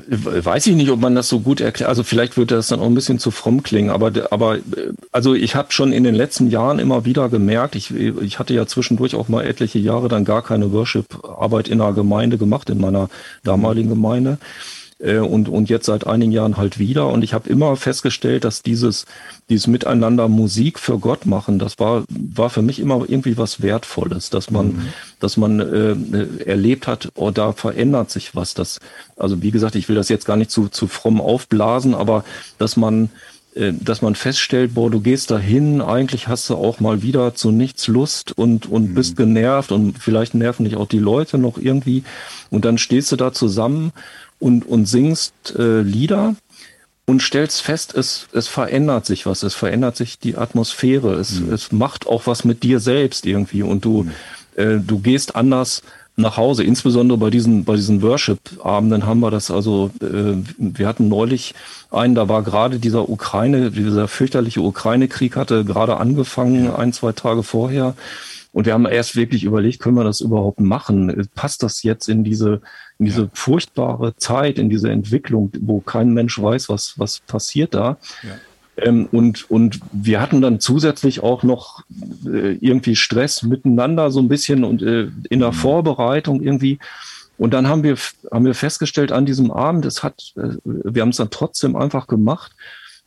[0.07, 1.89] Weiß ich nicht, ob man das so gut erklärt.
[1.89, 4.57] Also vielleicht würde das dann auch ein bisschen zu fromm klingen, aber, aber
[5.11, 8.65] also ich habe schon in den letzten Jahren immer wieder gemerkt, ich, ich hatte ja
[8.65, 13.09] zwischendurch auch mal etliche Jahre dann gar keine Worship-Arbeit in einer Gemeinde gemacht, in meiner
[13.43, 14.37] damaligen Gemeinde
[15.03, 17.07] äh, und, und jetzt seit einigen Jahren halt wieder.
[17.07, 19.05] Und ich habe immer festgestellt, dass dieses,
[19.49, 24.29] dieses Miteinander Musik für Gott machen, das war, war für mich immer irgendwie was Wertvolles,
[24.29, 24.87] dass man, mhm.
[25.19, 28.53] dass man äh, erlebt hat, oh, da verändert sich was.
[28.53, 28.79] Das,
[29.17, 32.23] also wie gesagt, ich will das jetzt gar nicht zu, zu fromm aufblasen, aber
[32.57, 33.09] dass man
[33.55, 37.51] äh, dass man feststellt, boah, du gehst dahin, eigentlich hast du auch mal wieder zu
[37.51, 38.93] nichts Lust und, und mhm.
[38.95, 42.03] bist genervt und vielleicht nerven dich auch die Leute noch irgendwie.
[42.49, 43.91] Und dann stehst du da zusammen
[44.43, 46.35] und, und singst äh, Lieder
[47.05, 51.53] und stellst fest, es, es verändert sich was, es verändert sich die Atmosphäre, es, mhm.
[51.53, 54.11] es macht auch was mit dir selbst irgendwie und du, mhm.
[54.55, 55.81] äh, du gehst anders
[56.15, 56.63] nach Hause.
[56.63, 61.55] Insbesondere bei diesen, bei diesen Worship-Abenden haben wir das also, äh, wir hatten neulich
[61.89, 67.43] einen, da war gerade dieser Ukraine, dieser fürchterliche Ukraine-Krieg hatte gerade angefangen, ein, zwei Tage
[67.43, 67.95] vorher.
[68.51, 71.27] Und wir haben erst wirklich überlegt, können wir das überhaupt machen?
[71.33, 72.61] Passt das jetzt in diese,
[73.03, 73.29] in diese ja.
[73.33, 77.97] furchtbare Zeit, in diese Entwicklung, wo kein Mensch weiß, was, was passiert da?
[78.23, 78.29] Ja.
[78.77, 81.83] Ähm, und, und wir hatten dann zusätzlich auch noch
[82.25, 85.55] äh, irgendwie Stress miteinander so ein bisschen und äh, in der mhm.
[85.55, 86.79] Vorbereitung irgendwie.
[87.37, 87.97] Und dann haben wir,
[88.31, 92.07] haben wir festgestellt an diesem Abend, es hat, äh, wir haben es dann trotzdem einfach
[92.07, 92.53] gemacht.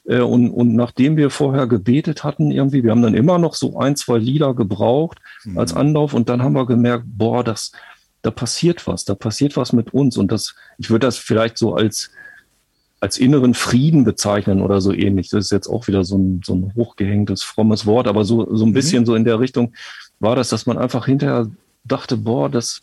[0.04, 3.78] Äh, und, und nachdem wir vorher gebetet hatten, irgendwie, wir haben dann immer noch so
[3.78, 5.58] ein, zwei Lieder gebraucht mhm.
[5.58, 7.72] als Anlauf und dann haben wir gemerkt, boah, das,
[8.26, 10.16] da passiert was, da passiert was mit uns.
[10.16, 12.10] Und das, ich würde das vielleicht so als,
[12.98, 15.28] als inneren Frieden bezeichnen oder so ähnlich.
[15.30, 18.64] Das ist jetzt auch wieder so ein, so ein hochgehängtes, frommes Wort, aber so, so
[18.64, 18.74] ein mhm.
[18.74, 19.74] bisschen so in der Richtung
[20.18, 21.48] war das, dass man einfach hinterher
[21.84, 22.80] dachte, boah, das,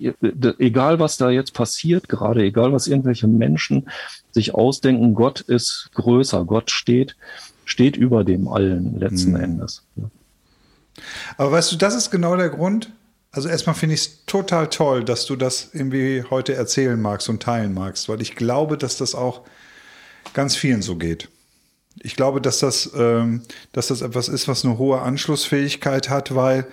[0.00, 3.88] egal was da jetzt passiert gerade, egal was irgendwelche Menschen
[4.32, 7.16] sich ausdenken, Gott ist größer, Gott steht,
[7.64, 9.40] steht über dem allen letzten mhm.
[9.40, 9.84] Endes.
[11.36, 12.90] Aber weißt du, das ist genau der Grund.
[13.32, 17.42] Also erstmal finde ich es total toll, dass du das irgendwie heute erzählen magst und
[17.42, 19.42] teilen magst, weil ich glaube, dass das auch
[20.34, 21.28] ganz vielen so geht.
[22.00, 26.66] Ich glaube, dass das, ähm, dass das etwas ist, was eine hohe Anschlussfähigkeit hat, weil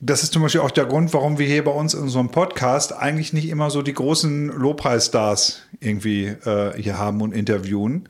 [0.00, 2.92] das ist zum Beispiel auch der Grund, warum wir hier bei uns in unserem Podcast
[2.92, 8.08] eigentlich nicht immer so die großen Lobpreisstars irgendwie äh, hier haben und interviewen.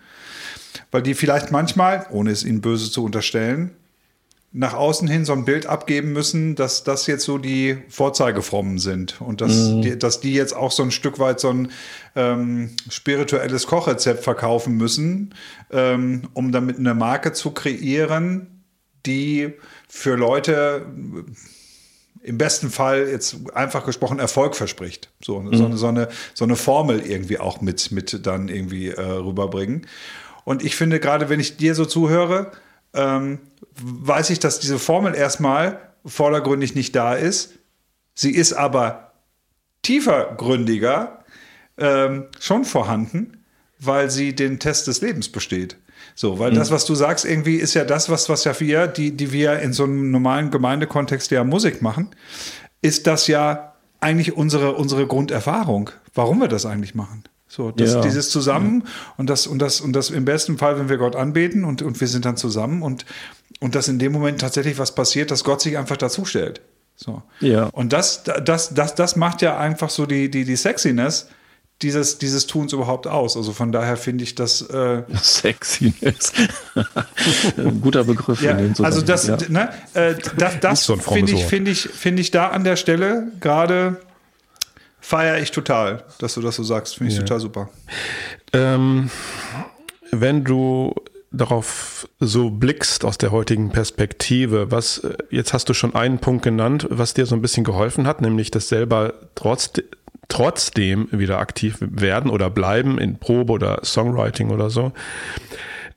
[0.90, 3.74] Weil die vielleicht manchmal, ohne es ihnen böse zu unterstellen,
[4.52, 9.20] nach außen hin so ein Bild abgeben müssen, dass das jetzt so die Vorzeigefrommen sind
[9.20, 9.82] und dass, mhm.
[9.82, 11.70] die, dass die jetzt auch so ein Stück weit so ein
[12.16, 15.34] ähm, spirituelles Kochrezept verkaufen müssen,
[15.70, 18.64] ähm, um damit eine Marke zu kreieren,
[19.04, 19.52] die
[19.86, 20.86] für Leute
[22.22, 25.10] im besten Fall jetzt einfach gesprochen Erfolg verspricht.
[25.22, 25.56] So, mhm.
[25.56, 29.86] so, eine, so, eine, so eine Formel irgendwie auch mit, mit dann irgendwie äh, rüberbringen.
[30.44, 32.52] Und ich finde, gerade wenn ich dir so zuhöre,
[32.94, 33.38] ähm,
[33.80, 37.54] weiß ich, dass diese Formel erstmal vordergründig nicht da ist.
[38.14, 39.12] Sie ist aber
[39.82, 41.24] tiefergründiger
[41.76, 43.44] ähm, schon vorhanden,
[43.78, 45.76] weil sie den Test des Lebens besteht.
[46.14, 46.56] So, weil mhm.
[46.56, 49.60] das, was du sagst, irgendwie ist ja das, was, was ja wir, die, die wir
[49.60, 52.08] in so einem normalen Gemeindekontext ja Musik machen,
[52.82, 57.24] ist das ja eigentlich unsere, unsere Grunderfahrung, warum wir das eigentlich machen.
[57.48, 58.00] So, das, ja.
[58.02, 58.90] dieses zusammen ja.
[59.16, 61.98] und das, und das, und das im besten Fall, wenn wir Gott anbeten und, und
[61.98, 63.06] wir sind dann zusammen und,
[63.60, 66.60] und dass in dem Moment tatsächlich was passiert, dass Gott sich einfach dazustellt.
[66.94, 67.22] So.
[67.40, 67.64] Ja.
[67.66, 71.28] Und das, das, das, das macht ja einfach so die, die, die Sexiness
[71.82, 73.36] dieses, dieses Tuns überhaupt aus.
[73.36, 74.62] Also von daher finde ich das.
[74.62, 76.32] Äh Sexiness.
[77.80, 78.42] Guter Begriff.
[78.42, 79.38] Ja, also das, ja.
[79.48, 83.28] ne, äh, das, das so finde ich, finde ich, finde ich da an der Stelle
[83.40, 84.00] gerade
[85.08, 86.98] feiere ich total, dass du das so sagst.
[86.98, 87.24] Finde ich ja.
[87.24, 87.68] total super.
[88.52, 89.08] Ähm,
[90.10, 90.94] wenn du
[91.30, 96.86] darauf so blickst aus der heutigen Perspektive, was jetzt hast du schon einen Punkt genannt,
[96.90, 99.72] was dir so ein bisschen geholfen hat, nämlich das selber trotz,
[100.28, 104.92] trotzdem wieder aktiv werden oder bleiben in Probe oder Songwriting oder so.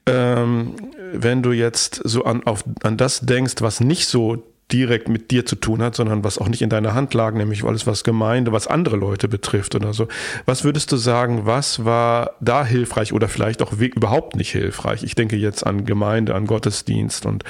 [0.05, 0.75] Ähm,
[1.11, 5.45] wenn du jetzt so an, auf, an das denkst, was nicht so direkt mit dir
[5.45, 8.51] zu tun hat, sondern was auch nicht in deiner Hand lag, nämlich alles, was Gemeinde,
[8.51, 10.07] was andere Leute betrifft oder so.
[10.45, 15.03] Was würdest du sagen, was war da hilfreich oder vielleicht auch überhaupt nicht hilfreich?
[15.03, 17.43] Ich denke jetzt an Gemeinde, an Gottesdienst und,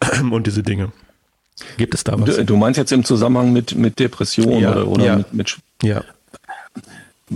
[0.30, 0.92] und diese Dinge.
[1.76, 2.36] Gibt es da was?
[2.36, 5.16] Du, du meinst jetzt im Zusammenhang mit, mit Depression ja, oder, oder ja.
[5.16, 6.04] mit, mit ja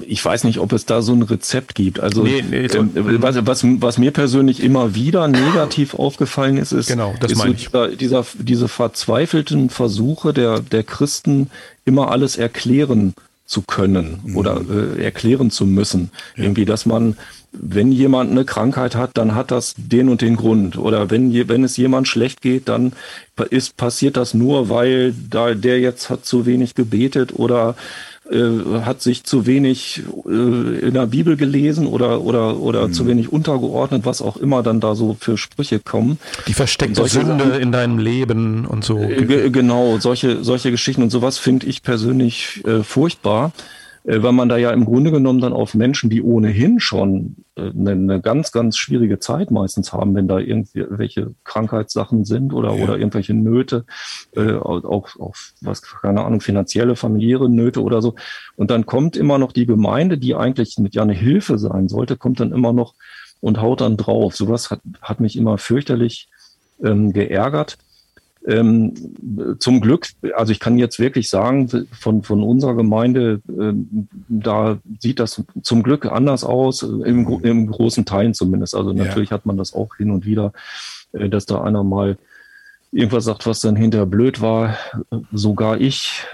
[0.06, 2.00] ich weiß nicht, ob es da so ein Rezept gibt.
[2.00, 6.88] Also nee, nee, äh, was, was, was, mir persönlich immer wieder negativ aufgefallen ist, ist,
[6.88, 11.50] genau, das ist so dieser, dieser, diese verzweifelten Versuche der, der Christen,
[11.84, 14.36] immer alles erklären zu können mhm.
[14.36, 16.10] oder äh, erklären zu müssen.
[16.36, 16.44] Ja.
[16.44, 17.16] Irgendwie, dass man,
[17.52, 20.78] wenn jemand eine Krankheit hat, dann hat das den und den Grund.
[20.78, 22.92] Oder wenn, wenn es jemand schlecht geht, dann
[23.50, 27.74] ist, passiert das nur, weil da der jetzt hat zu wenig gebetet oder
[28.32, 32.92] äh, hat sich zu wenig äh, in der Bibel gelesen oder oder oder mhm.
[32.92, 36.18] zu wenig untergeordnet, was auch immer dann da so für Sprüche kommen.
[36.46, 38.98] Die versteckte Sünde Sachen, in deinem Leben und so.
[38.98, 43.52] Äh, genau, solche solche Geschichten und sowas finde ich persönlich äh, furchtbar.
[44.04, 47.90] Äh, weil man da ja im Grunde genommen dann auf Menschen, die ohnehin schon eine,
[47.90, 52.82] äh, eine ganz, ganz schwierige Zeit meistens haben, wenn da irgendwelche Krankheitssachen sind oder, ja.
[52.82, 53.84] oder irgendwelche Nöte,
[54.34, 58.14] äh, auch, auch, was, keine Ahnung, finanzielle, familiäre Nöte oder so.
[58.56, 62.16] Und dann kommt immer noch die Gemeinde, die eigentlich mit ja eine Hilfe sein sollte,
[62.16, 62.94] kommt dann immer noch
[63.40, 64.34] und haut dann drauf.
[64.34, 66.28] Sowas hat, hat mich immer fürchterlich
[66.82, 67.78] ähm, geärgert.
[68.46, 68.92] Ähm,
[69.60, 73.72] zum Glück, also ich kann jetzt wirklich sagen, von, von unserer Gemeinde, äh,
[74.28, 78.74] da sieht das zum Glück anders aus, im, im großen Teilen zumindest.
[78.74, 79.36] Also natürlich ja.
[79.36, 80.52] hat man das auch hin und wieder,
[81.12, 82.18] äh, dass da einer mal
[82.92, 84.76] irgendwas sagt, was dann hinterher blöd war,
[85.32, 86.24] sogar ich.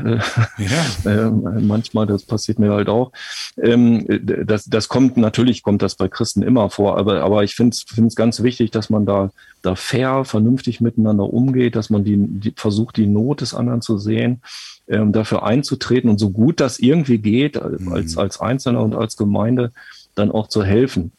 [0.58, 0.84] Ja.
[1.26, 3.12] äh, manchmal, das passiert mir halt auch.
[3.56, 4.04] Ähm,
[4.44, 8.14] das, das kommt, natürlich kommt das bei Christen immer vor, aber, aber ich finde es
[8.16, 9.30] ganz wichtig, dass man da,
[9.62, 13.96] da fair, vernünftig miteinander umgeht, dass man die, die versucht, die Not des anderen zu
[13.96, 14.42] sehen,
[14.88, 17.92] ähm, dafür einzutreten und so gut das irgendwie geht, mhm.
[17.92, 19.70] als, als Einzelner und als Gemeinde,
[20.16, 21.12] dann auch zu helfen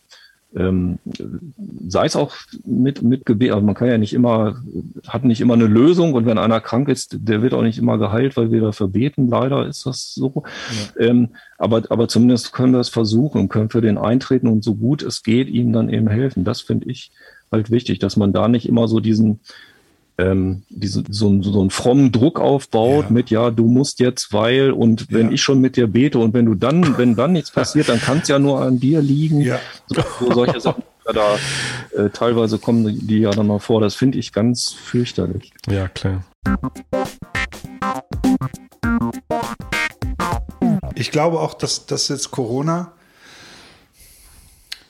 [0.56, 0.98] ähm,
[1.88, 2.36] sei es auch
[2.66, 4.62] mit, mit Gebet, also man kann ja nicht immer,
[5.08, 7.98] hat nicht immer eine Lösung und wenn einer krank ist, der wird auch nicht immer
[7.98, 10.44] geheilt, weil wir dafür beten, leider ist das so.
[10.98, 11.08] Ja.
[11.08, 14.76] Ähm, aber, aber zumindest können wir es versuchen und können für den eintreten und so
[14.76, 16.44] gut es geht, ihm dann eben helfen.
[16.44, 17.12] Das finde ich
[17.52, 19.42] halt wichtig, dass man da nicht immer so diesen,
[20.20, 23.12] ähm, diese, so, so einen frommen Druck aufbaut ja.
[23.12, 25.34] mit, ja, du musst jetzt, weil, und wenn ja.
[25.34, 28.20] ich schon mit dir bete und wenn du dann, wenn dann nichts passiert, dann kann
[28.20, 29.42] es ja nur an dir liegen.
[29.42, 29.60] Ja.
[29.88, 30.84] So, so solche Sachen.
[31.12, 31.40] Da
[31.98, 33.82] äh, teilweise kommen die ja dann mal vor.
[33.82, 35.52] Das finde ich ganz fürchterlich.
[35.68, 36.24] Ja, klar.
[40.94, 42.92] Ich glaube auch, dass, dass jetzt Corona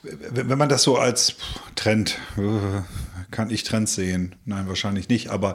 [0.02, 1.36] wenn man das so als
[1.74, 2.82] Trend, äh,
[3.30, 4.34] kann ich Trends sehen?
[4.44, 5.28] Nein, wahrscheinlich nicht.
[5.28, 5.54] Aber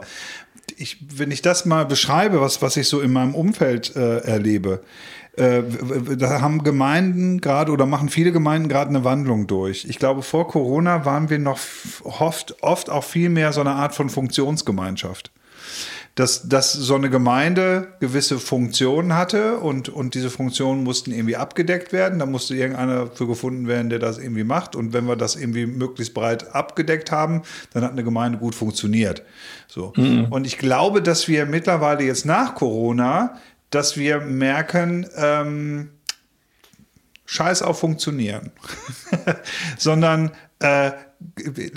[0.76, 4.82] ich, wenn ich das mal beschreibe, was, was ich so in meinem Umfeld äh, erlebe,
[5.36, 5.62] äh,
[6.16, 9.84] da haben Gemeinden gerade oder machen viele Gemeinden gerade eine Wandlung durch.
[9.88, 11.58] Ich glaube, vor Corona waren wir noch
[12.04, 15.30] oft, oft auch viel mehr so eine Art von Funktionsgemeinschaft
[16.16, 21.92] dass, dass so eine Gemeinde gewisse Funktionen hatte und, und diese Funktionen mussten irgendwie abgedeckt
[21.92, 22.18] werden.
[22.18, 24.76] Da musste irgendeiner für gefunden werden, der das irgendwie macht.
[24.76, 27.42] Und wenn wir das irgendwie möglichst breit abgedeckt haben,
[27.74, 29.22] dann hat eine Gemeinde gut funktioniert.
[29.68, 29.92] So.
[29.94, 30.28] Mhm.
[30.30, 33.36] Und ich glaube, dass wir mittlerweile jetzt nach Corona,
[33.68, 35.90] dass wir merken, ähm,
[37.26, 38.52] Scheiß auf funktionieren,
[39.76, 40.92] sondern äh,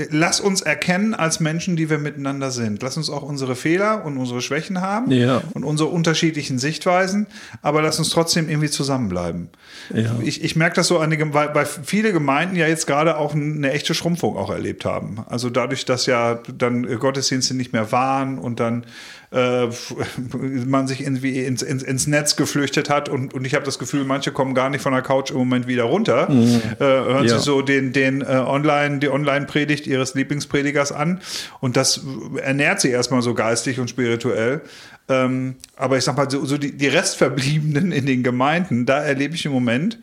[0.10, 2.82] lass uns erkennen als Menschen, die wir miteinander sind.
[2.82, 5.42] Lass uns auch unsere Fehler und unsere Schwächen haben ja.
[5.54, 7.28] und unsere unterschiedlichen Sichtweisen,
[7.62, 9.50] aber lass uns trotzdem irgendwie zusammenbleiben.
[9.94, 10.16] Ja.
[10.24, 13.72] Ich, ich merke das so an weil, weil viele Gemeinden ja jetzt gerade auch eine
[13.72, 15.24] echte Schrumpfung auch erlebt haben.
[15.28, 18.86] Also dadurch, dass ja dann Gottesdienste nicht mehr waren und dann
[19.32, 19.68] äh,
[20.66, 24.04] man sich irgendwie ins, ins, ins, Netz geflüchtet hat und, und ich habe das Gefühl,
[24.04, 26.62] manche kommen gar nicht von der Couch im Moment wieder runter, mhm.
[26.80, 27.36] äh, hören ja.
[27.36, 31.22] sich so den, den äh, Online, die Online-Predigt ihres Lieblingspredigers an
[31.60, 32.02] und das
[32.42, 34.62] ernährt sie erstmal so geistig und spirituell.
[35.08, 39.36] Ähm, aber ich sag mal, so, so die, die Restverbliebenen in den Gemeinden, da erlebe
[39.36, 40.00] ich im Moment,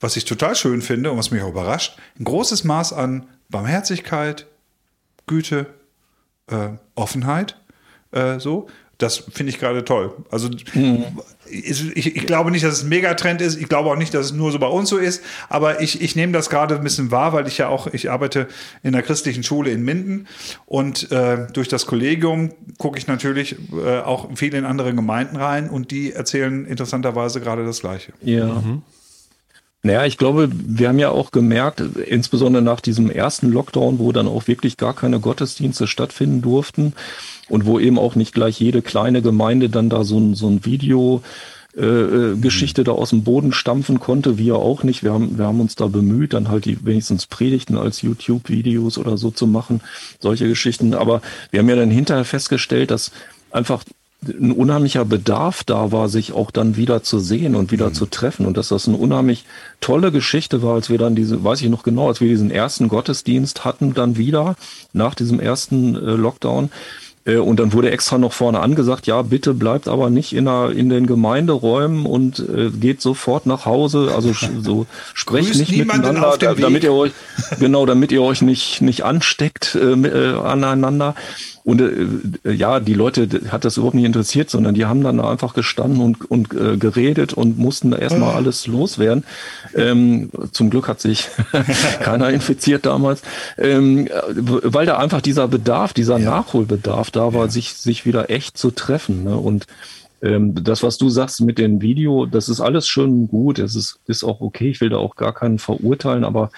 [0.00, 4.46] was ich total schön finde und was mich auch überrascht, ein großes Maß an Barmherzigkeit,
[5.26, 5.66] Güte,
[6.50, 7.58] äh, Offenheit
[8.14, 8.68] äh, so.
[8.98, 10.12] Das finde ich gerade toll.
[10.30, 11.04] Also mhm.
[11.50, 13.60] ich, ich, glaube nicht, dass es ein Megatrend ist.
[13.60, 15.22] Ich glaube auch nicht, dass es nur so bei uns so ist.
[15.48, 18.46] Aber ich, ich nehme das gerade ein bisschen wahr, weil ich ja auch, ich arbeite
[18.84, 20.28] in der christlichen Schule in Minden
[20.64, 25.68] und äh, durch das Kollegium gucke ich natürlich äh, auch viel in andere Gemeinden rein
[25.68, 28.12] und die erzählen interessanterweise gerade das Gleiche.
[28.22, 28.46] Ja.
[28.46, 28.82] Mhm.
[29.82, 34.28] Naja, ich glaube, wir haben ja auch gemerkt, insbesondere nach diesem ersten Lockdown, wo dann
[34.28, 36.94] auch wirklich gar keine Gottesdienste stattfinden durften,
[37.48, 40.64] und wo eben auch nicht gleich jede kleine Gemeinde dann da so ein, so ein
[40.64, 41.22] Video
[41.76, 45.02] äh, äh, Geschichte da aus dem Boden stampfen konnte, wir auch nicht.
[45.02, 49.18] Wir haben, wir haben uns da bemüht, dann halt die wenigstens Predigten als YouTube-Videos oder
[49.18, 49.80] so zu machen,
[50.20, 50.94] solche Geschichten.
[50.94, 53.10] Aber wir haben ja dann hinterher festgestellt, dass
[53.50, 53.82] einfach
[54.28, 57.94] ein unheimlicher Bedarf da war, sich auch dann wieder zu sehen und wieder mhm.
[57.94, 59.44] zu treffen und dass das eine unheimlich
[59.80, 62.88] tolle Geschichte war, als wir dann diese, weiß ich noch genau, als wir diesen ersten
[62.88, 64.56] Gottesdienst hatten, dann wieder
[64.92, 66.70] nach diesem ersten äh, Lockdown,
[67.26, 70.90] und dann wurde extra noch vorne angesagt, ja, bitte bleibt aber nicht in, der, in
[70.90, 74.12] den Gemeinderäumen und äh, geht sofort nach Hause.
[74.14, 77.12] Also so sprecht nicht miteinander, damit ihr euch,
[77.58, 81.14] genau, damit ihr euch nicht, nicht ansteckt äh, äh, aneinander.
[81.64, 85.54] Und äh, ja, die Leute hat das überhaupt nicht interessiert, sondern die haben dann einfach
[85.54, 89.24] gestanden und, und äh, geredet und mussten da erstmal alles loswerden.
[89.74, 91.28] Ähm, zum Glück hat sich
[92.02, 93.22] keiner infiziert damals,
[93.56, 96.30] ähm, weil da einfach dieser Bedarf, dieser ja.
[96.30, 97.50] Nachholbedarf da war, ja.
[97.50, 99.24] sich, sich wieder echt zu treffen.
[99.24, 99.36] Ne?
[99.36, 99.66] Und
[100.22, 103.98] ähm, das, was du sagst mit dem Video, das ist alles schön gut, es ist,
[104.06, 106.50] ist auch okay, ich will da auch gar keinen verurteilen, aber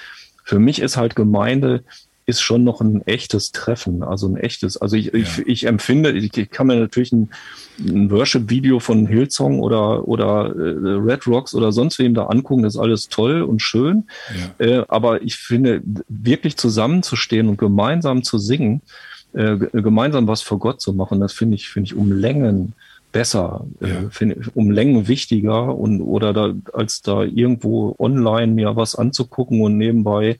[0.45, 1.83] für mich ist halt Gemeinde
[2.27, 4.77] ist schon noch ein echtes Treffen, also ein echtes.
[4.77, 5.15] Also ich, ja.
[5.15, 7.31] ich, ich empfinde, ich, ich kann mir natürlich ein,
[7.79, 12.75] ein Worship-Video von Hillsong oder, oder äh, Red Rocks oder sonst wem da angucken, das
[12.75, 14.09] ist alles toll und schön.
[14.59, 14.67] Ja.
[14.67, 18.83] Äh, aber ich finde, wirklich zusammenzustehen und gemeinsam zu singen,
[19.35, 22.75] äh, gemeinsam was für Gott zu machen, das finde ich, finde ich um Längen
[23.13, 23.95] besser, äh, ja.
[24.11, 29.79] finde um Längen wichtiger und oder da als da irgendwo online mir was anzugucken und
[29.79, 30.39] nebenbei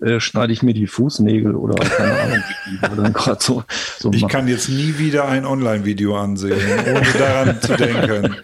[0.00, 2.42] äh, schneide ich mir die Fußnägel oder keine
[2.90, 3.64] Ahnung, gerade so,
[3.98, 4.12] so.
[4.12, 8.36] Ich kann jetzt nie wieder ein Online-Video ansehen, ohne daran zu denken.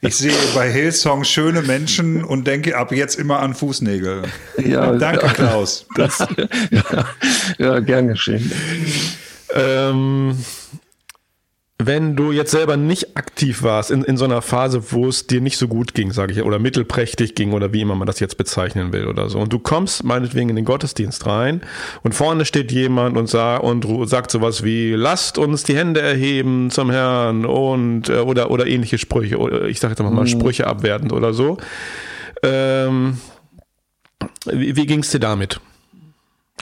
[0.00, 4.22] Ich sehe bei Hillsong schöne Menschen und denke ab jetzt immer an Fußnägel.
[4.64, 5.86] Ja, Danke, Klaus.
[5.94, 6.18] Das,
[6.70, 7.04] ja,
[7.58, 8.50] ja, gern geschehen.
[9.52, 10.36] Ähm,
[11.78, 15.40] wenn du jetzt selber nicht aktiv warst in, in so einer Phase, wo es dir
[15.40, 18.36] nicht so gut ging, sage ich, oder mittelprächtig ging oder wie immer man das jetzt
[18.36, 21.62] bezeichnen will oder so, und du kommst meinetwegen in den Gottesdienst rein
[22.02, 26.70] und vorne steht jemand und, sag, und sagt sowas wie, lasst uns die Hände erheben
[26.70, 30.26] zum Herrn und äh, oder, oder ähnliche Sprüche, oder ich sage jetzt mal, mhm.
[30.28, 31.58] Sprüche abwertend oder so.
[32.44, 33.18] Ähm,
[34.46, 35.60] wie wie ging es dir damit?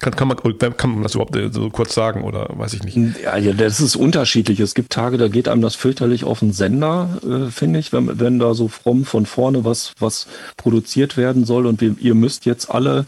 [0.03, 0.37] Kann, kann, man,
[0.77, 3.21] kann man das überhaupt so kurz sagen oder weiß ich nicht?
[3.23, 4.59] Ja, ja, das ist unterschiedlich.
[4.59, 8.19] Es gibt Tage, da geht einem das fürchterlich auf den Sender, äh, finde ich, wenn,
[8.19, 10.27] wenn da so fromm von vorne was, was
[10.57, 13.07] produziert werden soll und wir, ihr müsst jetzt alle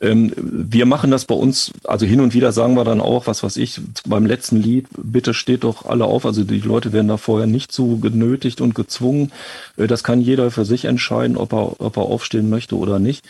[0.00, 3.42] ähm, wir machen das bei uns, also hin und wieder sagen wir dann auch, was
[3.42, 6.26] weiß ich, beim letzten Lied, bitte steht doch alle auf.
[6.26, 9.30] Also die Leute werden da vorher nicht zu genötigt und gezwungen.
[9.76, 13.24] Äh, das kann jeder für sich entscheiden, ob er, ob er aufstehen möchte oder nicht.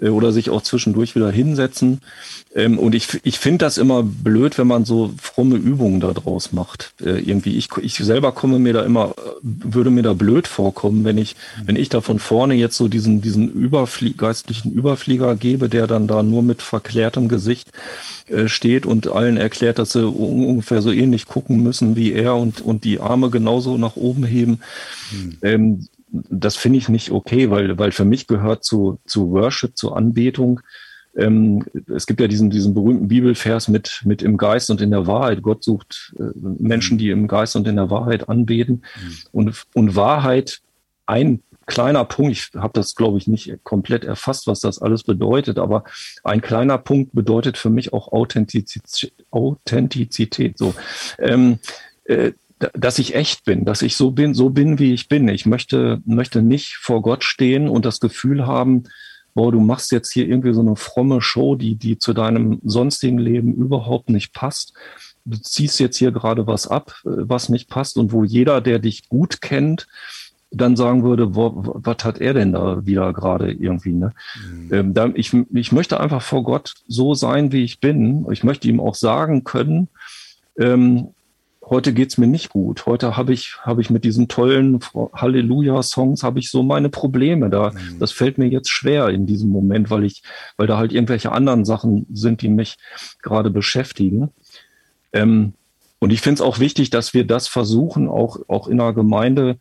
[0.00, 2.00] Äh, oder sich auch zwischendurch wieder hinsetzen.
[2.54, 6.52] Ähm, und ich, ich finde das immer blöd, wenn man so fromme Übungen da draus
[6.52, 6.92] macht.
[7.00, 11.04] Äh, irgendwie, ich, ich selber komme mir da immer, äh, würde mir da blöd vorkommen,
[11.04, 15.68] wenn ich, wenn ich da von vorne jetzt so diesen, diesen Überflie geistlichen Überflieger gebe,
[15.68, 17.70] der dann da nur mit verklärtem Gesicht
[18.46, 22.82] steht und allen erklärt, dass sie ungefähr so ähnlich gucken müssen wie er und, und
[22.82, 24.58] die Arme genauso nach oben heben.
[25.10, 25.38] Hm.
[25.42, 29.96] Ähm, das finde ich nicht okay, weil, weil für mich gehört zu, zu Worship, zur
[29.96, 30.60] Anbetung,
[31.16, 35.06] ähm, es gibt ja diesen, diesen berühmten Bibelvers mit, mit im Geist und in der
[35.06, 35.42] Wahrheit.
[35.42, 38.82] Gott sucht äh, Menschen, die im Geist und in der Wahrheit anbeten.
[39.00, 39.16] Mhm.
[39.32, 40.60] Und, und Wahrheit,
[41.06, 45.58] ein kleiner Punkt, ich habe das, glaube ich, nicht komplett erfasst, was das alles bedeutet,
[45.58, 45.84] aber
[46.22, 49.12] ein kleiner Punkt bedeutet für mich auch Authentizität.
[49.30, 50.74] Authentizität so.
[51.18, 51.58] Ähm,
[52.04, 55.28] äh, dass ich echt bin, dass ich so bin, so bin, wie ich bin.
[55.28, 58.84] Ich möchte, möchte nicht vor Gott stehen und das Gefühl haben,
[59.34, 63.18] boah, du machst jetzt hier irgendwie so eine fromme Show, die, die zu deinem sonstigen
[63.18, 64.72] Leben überhaupt nicht passt.
[65.26, 69.08] Du ziehst jetzt hier gerade was ab, was nicht passt und wo jeder, der dich
[69.10, 69.86] gut kennt,
[70.50, 71.52] dann sagen würde, boah,
[71.84, 73.92] was hat er denn da wieder gerade irgendwie?
[73.92, 74.12] Ne?
[74.48, 74.72] Mhm.
[74.72, 78.26] Ähm, da, ich, ich möchte einfach vor Gott so sein, wie ich bin.
[78.30, 79.88] Ich möchte ihm auch sagen können,
[80.58, 81.08] ähm,
[81.68, 82.86] heute geht's mir nicht gut.
[82.86, 84.80] Heute habe ich, habe ich mit diesen tollen
[85.12, 87.50] Halleluja-Songs habe ich so meine Probleme.
[87.50, 87.98] Da, mhm.
[87.98, 90.22] das fällt mir jetzt schwer in diesem Moment, weil ich,
[90.56, 92.76] weil da halt irgendwelche anderen Sachen sind, die mich
[93.22, 94.30] gerade beschäftigen.
[95.12, 95.54] Ähm,
[95.98, 99.58] und ich finde es auch wichtig, dass wir das versuchen, auch, auch in der Gemeinde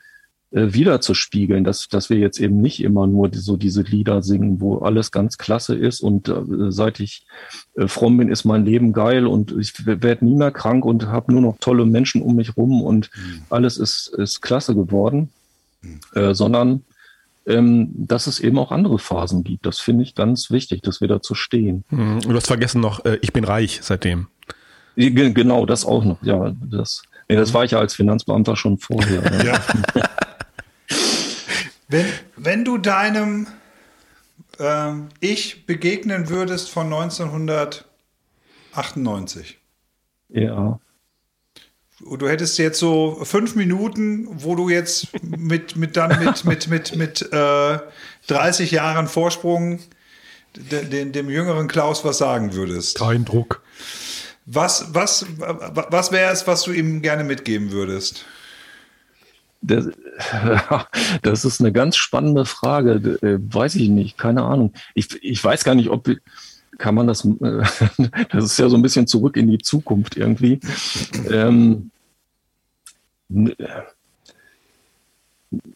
[0.51, 4.77] äh, wiederzuspiegeln, dass, dass wir jetzt eben nicht immer nur so diese Lieder singen, wo
[4.77, 6.35] alles ganz klasse ist und äh,
[6.69, 7.25] seit ich
[7.75, 11.31] äh, fromm bin, ist mein Leben geil und ich werde nie mehr krank und habe
[11.31, 13.41] nur noch tolle Menschen um mich rum und mhm.
[13.49, 15.29] alles ist, ist klasse geworden,
[15.81, 15.99] mhm.
[16.13, 16.83] äh, sondern
[17.47, 19.65] ähm, dass es eben auch andere Phasen gibt.
[19.65, 21.83] Das finde ich ganz wichtig, dass wir dazu stehen.
[21.89, 22.21] Mhm.
[22.21, 24.27] Du hast vergessen noch, äh, ich bin reich seitdem.
[24.95, 26.21] Genau, das auch noch.
[26.23, 29.21] Ja, das, nee, das war ich ja als Finanzbeamter schon vorher.
[29.45, 29.59] ja.
[31.88, 32.05] Wenn,
[32.36, 33.47] wenn du deinem
[34.59, 39.57] äh, Ich begegnen würdest von 1998.
[40.29, 40.79] Ja.
[42.01, 46.95] Du hättest jetzt so fünf Minuten, wo du jetzt mit, mit dann mit, mit, mit,
[46.95, 47.79] mit äh,
[48.27, 49.79] 30 Jahren Vorsprung
[50.55, 52.97] de, de, dem jüngeren Klaus was sagen würdest.
[52.97, 53.61] Kein Druck.
[54.45, 58.25] Was, was, was wäre es, was du ihm gerne mitgeben würdest?
[59.68, 59.89] Das,
[61.22, 63.18] das ist eine ganz spannende Frage.
[63.22, 64.74] Äh, weiß ich nicht, keine Ahnung.
[64.93, 66.09] Ich, ich weiß gar nicht, ob
[66.78, 67.30] kann man das, äh,
[68.32, 70.59] das ist ja so ein bisschen zurück in die Zukunft irgendwie.
[71.30, 71.91] Ähm,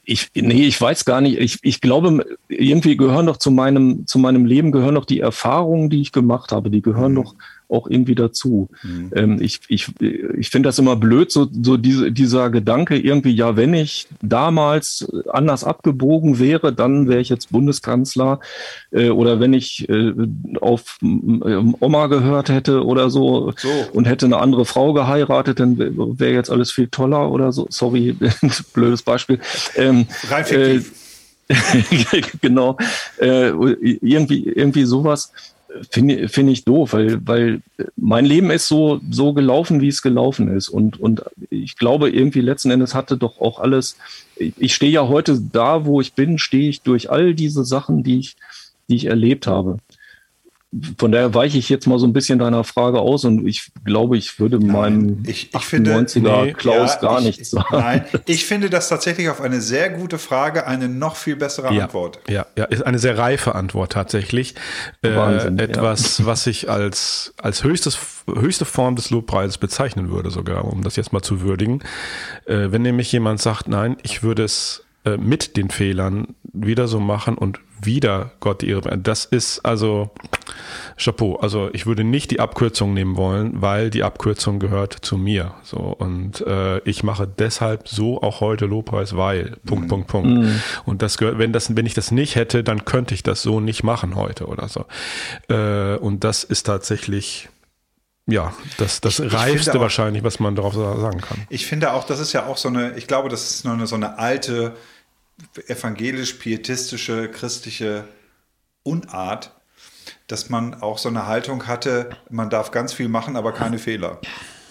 [0.03, 1.39] ich, nee, ich weiß gar nicht.
[1.39, 5.89] Ich, ich glaube, irgendwie gehören doch zu meinem, zu meinem Leben gehören doch die Erfahrungen,
[5.89, 7.23] die ich gemacht habe, die gehören mhm.
[7.23, 7.35] doch
[7.69, 8.69] auch irgendwie dazu.
[8.83, 9.11] Mhm.
[9.15, 13.55] Ähm, ich ich, ich finde das immer blöd, so, so diese, dieser Gedanke irgendwie, ja,
[13.55, 18.39] wenn ich damals anders abgebogen wäre, dann wäre ich jetzt Bundeskanzler
[18.91, 20.13] äh, oder wenn ich äh,
[20.59, 21.05] auf äh,
[21.79, 26.49] Oma gehört hätte oder so, so, und hätte eine andere Frau geheiratet, dann wäre jetzt
[26.49, 27.67] alles viel toller oder so.
[27.69, 28.15] Sorry,
[28.73, 29.39] blödes Beispiel.
[29.75, 30.91] Ähm, Rein fiktiv.
[30.91, 30.99] Äh,
[32.41, 32.77] genau.
[33.19, 35.31] Äh, irgendwie, irgendwie sowas
[35.91, 37.61] finde find ich doof, weil, weil
[37.95, 40.69] mein Leben ist so, so gelaufen, wie es gelaufen ist.
[40.69, 43.97] Und, und ich glaube, irgendwie letzten Endes hatte doch auch alles,
[44.35, 48.19] ich stehe ja heute da, wo ich bin, stehe ich durch all diese Sachen, die
[48.19, 48.35] ich,
[48.89, 49.77] die ich erlebt habe
[50.99, 54.17] von daher weiche ich jetzt mal so ein bisschen deiner Frage aus und ich glaube,
[54.17, 57.67] ich würde nein, meinem ich, ich 98er finde, nee, Klaus ja, gar ich, nichts sagen.
[57.71, 61.85] Nein, ich finde das tatsächlich auf eine sehr gute Frage eine noch viel bessere ja,
[61.85, 62.19] Antwort.
[62.29, 64.53] Ja, ja, ist eine sehr reife Antwort tatsächlich.
[65.01, 66.25] Wahnsinn, äh, etwas, ja.
[66.27, 67.97] was ich als, als höchstes,
[68.27, 71.81] höchste Form des Lobpreises bezeichnen würde sogar, um das jetzt mal zu würdigen.
[72.45, 76.99] Äh, wenn nämlich jemand sagt, nein, ich würde es äh, mit den Fehlern wieder so
[76.99, 78.97] machen und wieder Gott die Ehre.
[78.97, 80.11] Das ist also
[80.97, 81.37] Chapeau.
[81.37, 85.53] Also ich würde nicht die Abkürzung nehmen wollen, weil die Abkürzung gehört zu mir.
[85.63, 89.89] So und äh, ich mache deshalb so auch heute Lobpreis, weil Punkt mm.
[89.89, 90.29] Punkt Punkt.
[90.29, 90.61] Mm.
[90.85, 93.59] Und das gehört, wenn das, wenn ich das nicht hätte, dann könnte ich das so
[93.59, 94.85] nicht machen heute oder so.
[95.47, 97.49] Äh, und das ist tatsächlich
[98.31, 101.47] ja, das, das ich, Reifste auch, wahrscheinlich, was man darauf sagen kann.
[101.49, 103.87] Ich finde auch, das ist ja auch so eine, ich glaube, das ist noch eine,
[103.87, 104.75] so eine alte
[105.67, 108.05] evangelisch-pietistische, christliche
[108.83, 109.55] Unart,
[110.27, 114.19] dass man auch so eine Haltung hatte, man darf ganz viel machen, aber keine Fehler.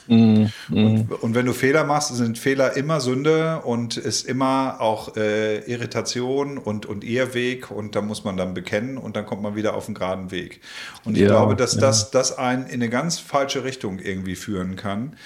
[0.08, 5.16] Mm, Und, und, wenn du Fehler machst, sind Fehler immer Sünde und ist immer auch
[5.16, 9.54] äh, Irritation und, und Irrweg und da muss man dann bekennen und dann kommt man
[9.54, 10.62] wieder auf den geraden Weg.
[11.04, 11.82] Und ich ja, glaube, dass ja.
[11.82, 15.16] das, das einen in eine ganz falsche Richtung irgendwie führen kann,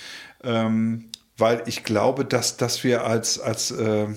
[0.43, 4.09] ähm, weil ich glaube, dass, dass wir als, als äh,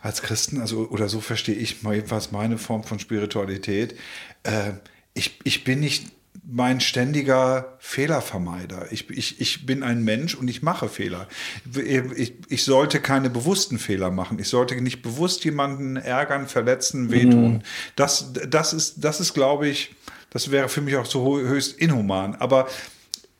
[0.00, 3.96] als Christen, also oder so verstehe ich mal jedenfalls meine Form von Spiritualität.
[4.42, 4.72] Äh,
[5.14, 6.06] ich, ich bin nicht
[6.48, 8.90] mein ständiger Fehlervermeider.
[8.90, 11.28] Ich, ich, ich bin ein Mensch und ich mache Fehler.
[11.74, 14.38] Ich, ich sollte keine bewussten Fehler machen.
[14.38, 17.52] Ich sollte nicht bewusst jemanden ärgern, verletzen, wehtun.
[17.54, 17.62] Mhm.
[17.94, 19.94] Das, das ist, das ist, glaube ich,
[20.30, 22.36] das wäre für mich auch so höchst inhuman.
[22.36, 22.68] Aber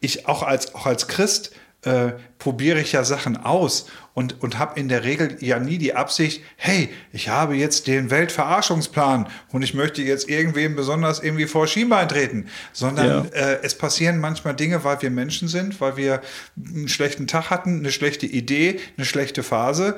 [0.01, 1.53] ich auch als, auch als Christ
[1.83, 5.95] äh, probiere ich ja Sachen aus und, und habe in der Regel ja nie die
[5.95, 11.67] Absicht, hey, ich habe jetzt den Weltverarschungsplan und ich möchte jetzt irgendwem besonders irgendwie vor
[11.67, 13.31] Schienbein treten, sondern ja.
[13.33, 16.21] äh, es passieren manchmal Dinge, weil wir Menschen sind, weil wir
[16.57, 19.97] einen schlechten Tag hatten, eine schlechte Idee, eine schlechte Phase.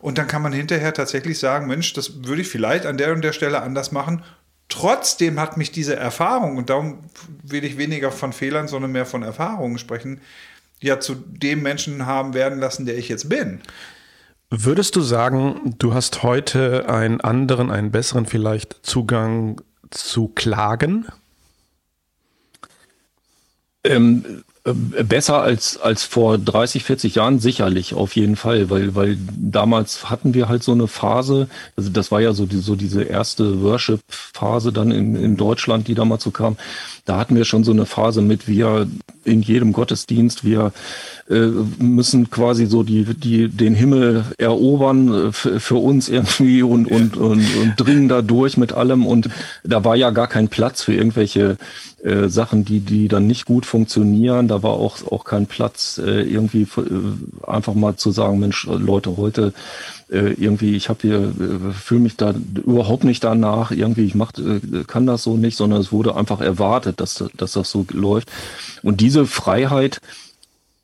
[0.00, 3.22] Und dann kann man hinterher tatsächlich sagen, Mensch, das würde ich vielleicht an der und
[3.22, 4.22] der Stelle anders machen.
[4.68, 7.04] Trotzdem hat mich diese Erfahrung, und darum
[7.42, 10.20] will ich weniger von Fehlern, sondern mehr von Erfahrungen sprechen,
[10.86, 13.60] ja zu dem Menschen haben werden lassen, der ich jetzt bin.
[14.50, 19.60] Würdest du sagen, du hast heute einen anderen, einen besseren vielleicht Zugang
[19.90, 21.06] zu Klagen?
[23.82, 29.16] Ähm, äh, besser als, als vor 30, 40 Jahren sicherlich, auf jeden Fall, weil, weil
[29.36, 33.04] damals hatten wir halt so eine Phase, also das war ja so, die, so diese
[33.04, 36.56] erste Worship-Phase dann in, in Deutschland, die damals so kam.
[37.04, 38.88] Da hatten wir schon so eine Phase mit, wir
[39.22, 40.72] in jedem Gottesdienst, wir
[41.30, 41.46] äh,
[41.78, 47.44] müssen quasi so die, die, den Himmel erobern äh, für uns irgendwie und, und, und,
[47.56, 49.06] und dringen da durch mit allem.
[49.06, 49.28] Und
[49.62, 51.56] da war ja gar kein Platz für irgendwelche
[52.06, 54.46] äh, Sachen, die, die dann nicht gut funktionieren.
[54.46, 59.16] Da war auch, auch kein Platz, äh, irgendwie äh, einfach mal zu sagen, Mensch, Leute,
[59.16, 59.52] heute
[60.08, 62.32] äh, irgendwie, ich habe hier, äh, fühle mich da
[62.64, 66.40] überhaupt nicht danach, irgendwie, ich mach, äh, kann das so nicht, sondern es wurde einfach
[66.40, 68.30] erwartet, dass, dass das so läuft.
[68.84, 70.00] Und diese Freiheit,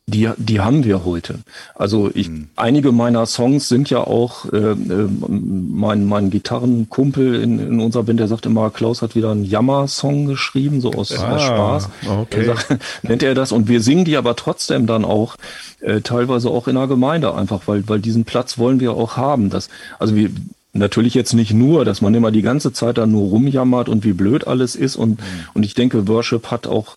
[0.07, 1.39] die, die haben wir heute.
[1.77, 2.49] Also ich, mhm.
[2.57, 8.19] einige meiner Songs sind ja auch, äh, äh, mein, mein Gitarrenkumpel in, in unserer Band,
[8.19, 11.89] der sagt immer, Klaus hat wieder einen Jammer-Song geschrieben, so aus ah, Spaß.
[12.09, 12.47] Okay.
[12.47, 13.53] Sagt, nennt er das.
[13.53, 15.37] Und wir singen die aber trotzdem dann auch,
[15.81, 19.51] äh, teilweise auch in der Gemeinde einfach, weil, weil diesen Platz wollen wir auch haben.
[19.51, 19.69] Das,
[20.01, 20.31] also wir,
[20.75, 24.15] Natürlich jetzt nicht nur, dass man immer die ganze Zeit da nur rumjammert und wie
[24.15, 25.25] blöd alles ist und, mhm.
[25.53, 26.97] und ich denke, Worship hat auch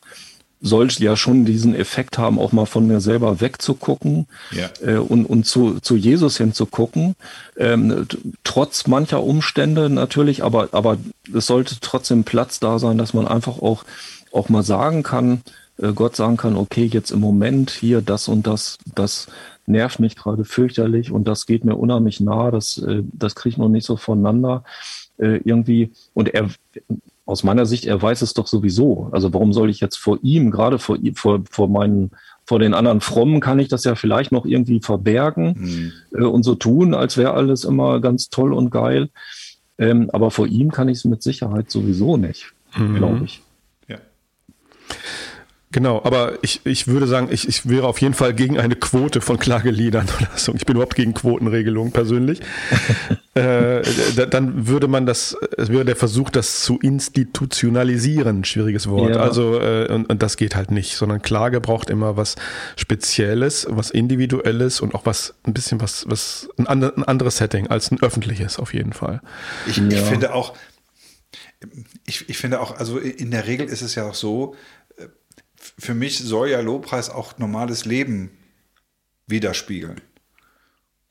[0.65, 4.69] sollte ja schon diesen Effekt haben, auch mal von mir selber wegzugucken ja.
[4.81, 7.15] äh, und, und zu, zu Jesus hinzugucken.
[7.55, 8.07] Ähm,
[8.43, 10.97] trotz mancher Umstände natürlich, aber, aber
[11.31, 13.83] es sollte trotzdem Platz da sein, dass man einfach auch,
[14.31, 15.43] auch mal sagen kann,
[15.77, 19.27] äh, Gott sagen kann, okay, jetzt im Moment hier das und das, das
[19.67, 23.57] nervt mich gerade fürchterlich und das geht mir unheimlich nah, das, äh, das kriege ich
[23.57, 24.63] noch nicht so voneinander.
[25.17, 26.49] äh, irgendwie, und er,
[27.25, 29.09] aus meiner Sicht, er weiß es doch sowieso.
[29.11, 32.11] Also warum soll ich jetzt vor ihm, gerade vor, vor, vor meinen
[32.45, 35.93] vor den anderen Frommen kann ich das ja vielleicht noch irgendwie verbergen mhm.
[36.19, 39.09] äh, und so tun, als wäre alles immer ganz toll und geil.
[39.77, 42.95] Ähm, aber vor ihm kann ich es mit Sicherheit sowieso nicht, mhm.
[42.95, 43.41] glaube ich.
[43.87, 43.97] Ja.
[45.75, 49.19] Genau, aber ich, ich würde sagen, ich, ich wäre auf jeden Fall gegen eine Quote
[49.19, 50.53] von Klageliedern oder so.
[50.55, 52.39] Ich bin überhaupt gegen Quotenregelungen persönlich.
[53.33, 53.81] äh,
[54.29, 59.15] dann würde man das, es wäre der Versuch, das zu institutionalisieren, schwieriges Wort.
[59.15, 59.21] Ja.
[59.21, 62.35] Also, äh, und, und das geht halt nicht, sondern Klage braucht immer was
[62.77, 67.67] Spezielles, was Individuelles und auch was, ein bisschen was, was, ein, andre, ein anderes Setting
[67.67, 69.19] als ein öffentliches auf jeden Fall.
[69.67, 69.89] Ich, ja.
[69.89, 70.53] ich finde auch,
[72.05, 74.55] ich, ich finde auch, also in der Regel ist es ja auch so,
[75.77, 78.31] für mich soll ja Lobpreis auch normales Leben
[79.27, 80.01] widerspiegeln.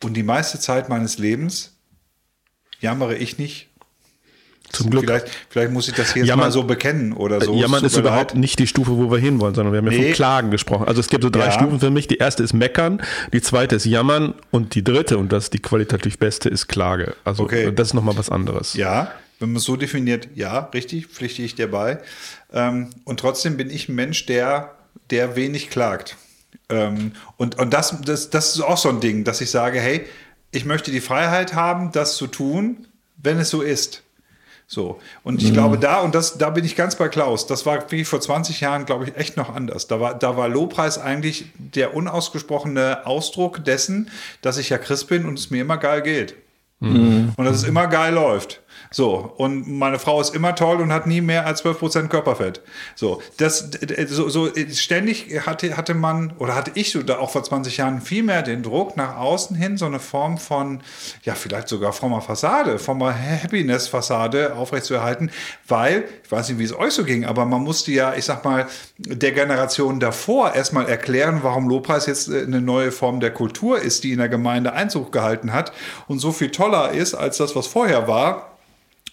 [0.03, 1.77] Und die meiste Zeit meines Lebens
[2.81, 3.69] jammere ich nicht.
[4.71, 5.05] Zum Glück.
[5.05, 7.55] Vielleicht, vielleicht muss ich das hier jetzt mal so bekennen oder so.
[7.55, 8.41] Jammern ist überhaupt leid.
[8.41, 9.97] nicht die Stufe, wo wir hinwollen, sondern wir haben nee.
[9.97, 10.89] ja von Klagen gesprochen.
[10.89, 11.53] Also es gibt so drei ja.
[11.53, 12.09] Stufen für mich.
[12.09, 13.01] Die erste ist Meckern,
[13.33, 17.15] die zweite ist Jammern und die dritte, und das ist die qualitativ beste, ist Klage.
[17.25, 17.73] Also okay.
[17.73, 18.75] das ist nochmal was anderes.
[18.75, 21.99] Ja, wenn man es so definiert, ja, richtig, pflichte ich dir bei.
[22.55, 24.76] Ähm, und trotzdem bin ich ein Mensch, der,
[25.11, 26.16] der wenig klagt.
[26.70, 30.07] Ähm, und und das, das, das ist auch so ein Ding, dass ich sage, hey,
[30.52, 32.86] ich möchte die Freiheit haben, das zu tun,
[33.16, 34.02] wenn es so ist.
[34.66, 35.00] So.
[35.24, 35.55] Und ich mhm.
[35.55, 38.61] glaube, da, und das, da bin ich ganz bei Klaus, das war wie vor 20
[38.61, 39.88] Jahren, glaube ich, echt noch anders.
[39.88, 45.26] Da war, da war Lobpreis eigentlich der unausgesprochene Ausdruck dessen, dass ich ja Christ bin
[45.26, 46.36] und es mir immer geil geht.
[46.80, 47.32] Mhm.
[47.36, 48.61] Und dass es immer geil läuft.
[48.95, 52.61] So, und meine Frau ist immer toll und hat nie mehr als 12% Körperfett.
[52.95, 53.70] So, das,
[54.07, 58.01] so, so ständig hatte, hatte man, oder hatte ich so da auch vor 20 Jahren
[58.01, 60.80] viel mehr den Druck nach außen hin, so eine Form von,
[61.24, 65.32] ja, vielleicht sogar frommer Fassade, frommer Happiness-Fassade aufrechtzuerhalten,
[65.66, 68.45] weil, ich weiß nicht, wie es euch so ging, aber man musste ja, ich sag
[68.45, 68.68] mal,
[68.99, 74.05] der Generation davor erstmal erklären, warum Lobpreis jetzt äh, eine neue Form der Kultur ist,
[74.05, 75.72] die in der Gemeinde Einzug gehalten hat
[76.07, 78.53] und so viel toller ist als das, was vorher war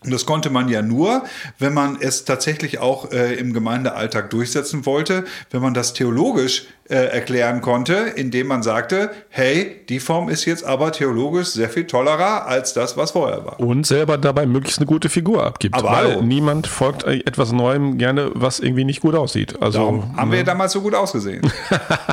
[0.03, 1.23] und das konnte man ja nur,
[1.59, 6.95] wenn man es tatsächlich auch äh, im Gemeindealltag durchsetzen wollte, wenn man das theologisch äh,
[6.95, 12.47] erklären konnte, indem man sagte, hey, die Form ist jetzt aber theologisch sehr viel tollerer
[12.47, 13.59] als das, was vorher war.
[13.59, 15.75] Und selber dabei möglichst eine gute Figur abgibt.
[15.75, 16.23] Aber weil hallo.
[16.23, 19.61] niemand folgt etwas Neuem gerne, was irgendwie nicht gut aussieht.
[19.61, 20.37] Also, Darum haben ne?
[20.37, 21.43] wir damals so gut ausgesehen.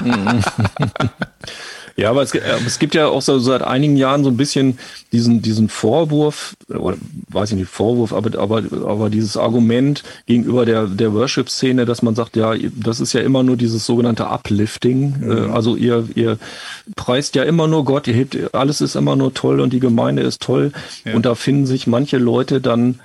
[1.99, 4.78] Ja, aber es, es, gibt ja auch so seit einigen Jahren so ein bisschen
[5.11, 6.96] diesen, diesen Vorwurf, oder
[7.28, 12.14] weiß ich nicht, Vorwurf, aber, aber, aber dieses Argument gegenüber der, der Worship-Szene, dass man
[12.14, 15.16] sagt, ja, das ist ja immer nur dieses sogenannte Uplifting.
[15.18, 15.30] Mhm.
[15.30, 16.38] Äh, also ihr, ihr
[16.94, 20.22] preist ja immer nur Gott, ihr hebt, alles ist immer nur toll und die Gemeinde
[20.22, 20.70] ist toll.
[21.05, 21.14] Ja.
[21.14, 23.01] Und da finden sich manche Leute dann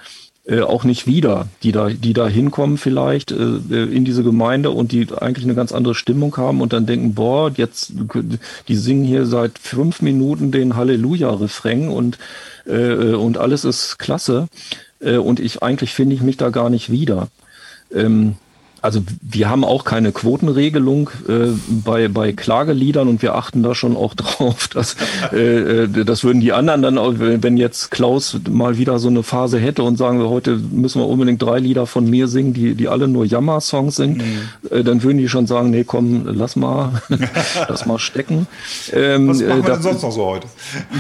[0.45, 4.71] äh, auch nicht wieder, die da, die da hinkommen vielleicht äh, äh, in diese Gemeinde
[4.71, 7.93] und die eigentlich eine ganz andere Stimmung haben und dann denken, boah, jetzt,
[8.67, 12.17] die singen hier seit fünf Minuten den Halleluja-Refrain und,
[12.65, 14.47] äh, und alles ist klasse.
[14.99, 17.29] Äh, und ich eigentlich finde ich mich da gar nicht wieder.
[17.93, 18.35] Ähm,
[18.83, 23.95] also wir haben auch keine Quotenregelung äh, bei, bei Klageliedern und wir achten da schon
[23.95, 24.97] auch drauf, dass
[25.31, 29.23] äh, äh, das würden die anderen dann, auch, wenn jetzt Klaus mal wieder so eine
[29.23, 32.75] Phase hätte und sagen wir, heute müssen wir unbedingt drei Lieder von mir singen, die,
[32.75, 34.49] die alle nur Jammer-Songs sind, mhm.
[34.69, 37.01] äh, dann würden die schon sagen, nee, komm, lass mal,
[37.69, 38.47] lass mal stecken.
[38.91, 40.47] Ähm, was machen wir da, denn sonst noch so heute?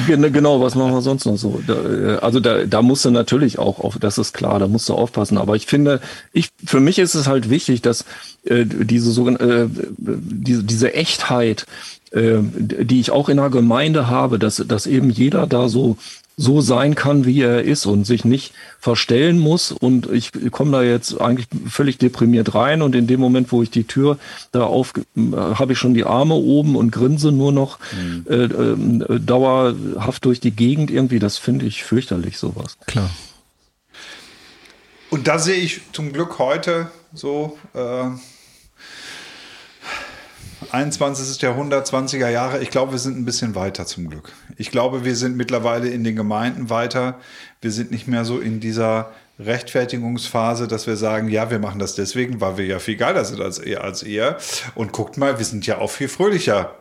[0.07, 1.61] Genau, was machen wir sonst noch so?
[1.67, 4.87] Da, äh, also da, da musst du natürlich auch auf, das ist klar, da musst
[4.87, 5.37] du aufpassen.
[5.37, 5.99] Aber ich finde,
[6.31, 8.05] ich, für mich ist es halt wichtig, wichtig, dass
[8.45, 9.67] äh, diese, äh,
[9.97, 11.65] diese, diese Echtheit,
[12.11, 15.97] äh, die ich auch in der Gemeinde habe, dass, dass eben jeder da so
[16.35, 19.71] so sein kann, wie er ist und sich nicht verstellen muss.
[19.71, 23.69] Und ich komme da jetzt eigentlich völlig deprimiert rein und in dem Moment, wo ich
[23.69, 24.17] die Tür
[24.51, 28.25] da auf, habe ich schon die Arme oben und grinse nur noch mhm.
[28.27, 31.19] äh, äh, dauerhaft durch die Gegend irgendwie.
[31.19, 32.77] Das finde ich fürchterlich, sowas.
[32.87, 33.11] Klar.
[35.11, 38.09] Und da sehe ich zum Glück heute so äh,
[40.71, 41.41] 21.
[41.41, 42.61] Jahrhundert, 20er Jahre.
[42.61, 44.31] Ich glaube, wir sind ein bisschen weiter zum Glück.
[44.57, 47.19] Ich glaube, wir sind mittlerweile in den Gemeinden weiter.
[47.61, 51.95] Wir sind nicht mehr so in dieser Rechtfertigungsphase, dass wir sagen, ja, wir machen das
[51.95, 54.37] deswegen, weil wir ja viel geiler sind als ihr, als ihr.
[54.75, 56.75] Und guckt mal, wir sind ja auch viel fröhlicher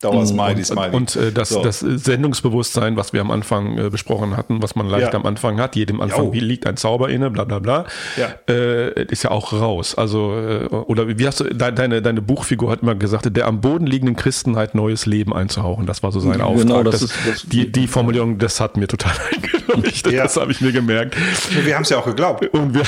[0.00, 0.94] Dauer-Smiley, und, Smiley.
[0.96, 1.62] Und äh, das, So.
[1.62, 5.18] das Sendungsbewusstsein, was wir am Anfang äh, besprochen hatten, was man leicht Ja.
[5.18, 6.40] am Anfang hat, jedem Anfang Jo.
[6.40, 7.84] liegt ein Zauber inne, bla bla bla,
[8.16, 8.28] Ja.
[8.48, 9.96] äh, ist ja auch raus.
[9.96, 13.60] Also, äh, oder wie hast du, de, deine, deine Buchfigur hat immer gesagt, der am
[13.60, 15.86] Boden liegenden Christenheit neues Leben einzuhauchen.
[15.86, 16.84] Das war so sein Genau, Auftrag.
[16.84, 19.12] das Das, ist- das- die, die Formulierung, das hat mir total
[19.66, 20.12] eingeleuchtet.
[20.12, 20.22] Ja.
[20.22, 21.16] Das habe ich mir gemerkt.
[21.64, 22.46] wir haben es ja auch geglaubt.
[22.52, 22.82] Und wir.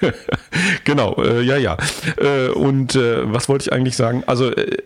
[0.84, 1.76] genau, äh, ja, ja.
[2.16, 4.24] Äh, und äh, was wollte ich eigentlich sagen?
[4.26, 4.76] Also, äh,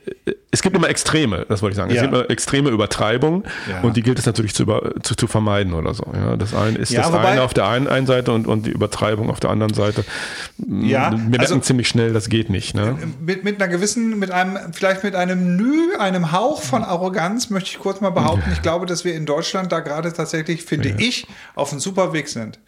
[0.55, 1.91] es gibt immer Extreme, das wollte ich sagen.
[1.91, 1.97] Ja.
[1.97, 3.81] Es gibt immer extreme Übertreibung Ja.
[3.83, 6.05] und die gilt es natürlich zu, über, zu, zu vermeiden oder so.
[6.15, 8.71] Ja, das eine ist das wobei- eine auf der einen, einen Seite und, und die
[8.71, 10.05] Übertreibung auf der anderen Seite.
[10.59, 12.75] Ja, Wir merken also- ziemlich schnell, das geht nicht.
[12.75, 12.97] Ne?
[13.21, 17.71] mit, mit einer gewissen, mit einem, vielleicht mit einem Nü, einem Hauch von Arroganz, möchte
[17.71, 18.51] ich kurz mal behaupten.
[18.53, 22.29] Ich glaube, dass wir in Deutschland da gerade tatsächlich, finde ich, auf einem super Weg
[22.29, 22.59] sind.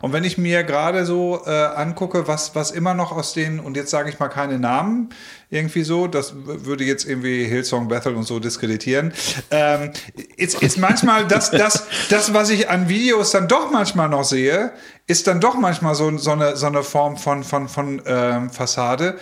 [0.00, 3.76] Und wenn ich mir gerade so äh, angucke, was, was immer noch aus den, und
[3.76, 5.10] jetzt sage ich mal keine Namen,
[5.48, 9.12] irgendwie so, das würde jetzt irgendwie Hillsong Bethel und so diskreditieren,
[9.50, 9.92] ähm,
[10.36, 14.72] ist, ist manchmal das, das, das, was ich an Videos dann doch manchmal noch sehe,
[15.06, 19.18] ist dann doch manchmal so, so, eine, so eine Form von, von, von ähm, Fassade,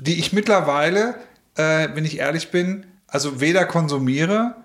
[0.00, 1.16] die ich mittlerweile,
[1.56, 4.56] äh, wenn ich ehrlich bin, also weder konsumiere,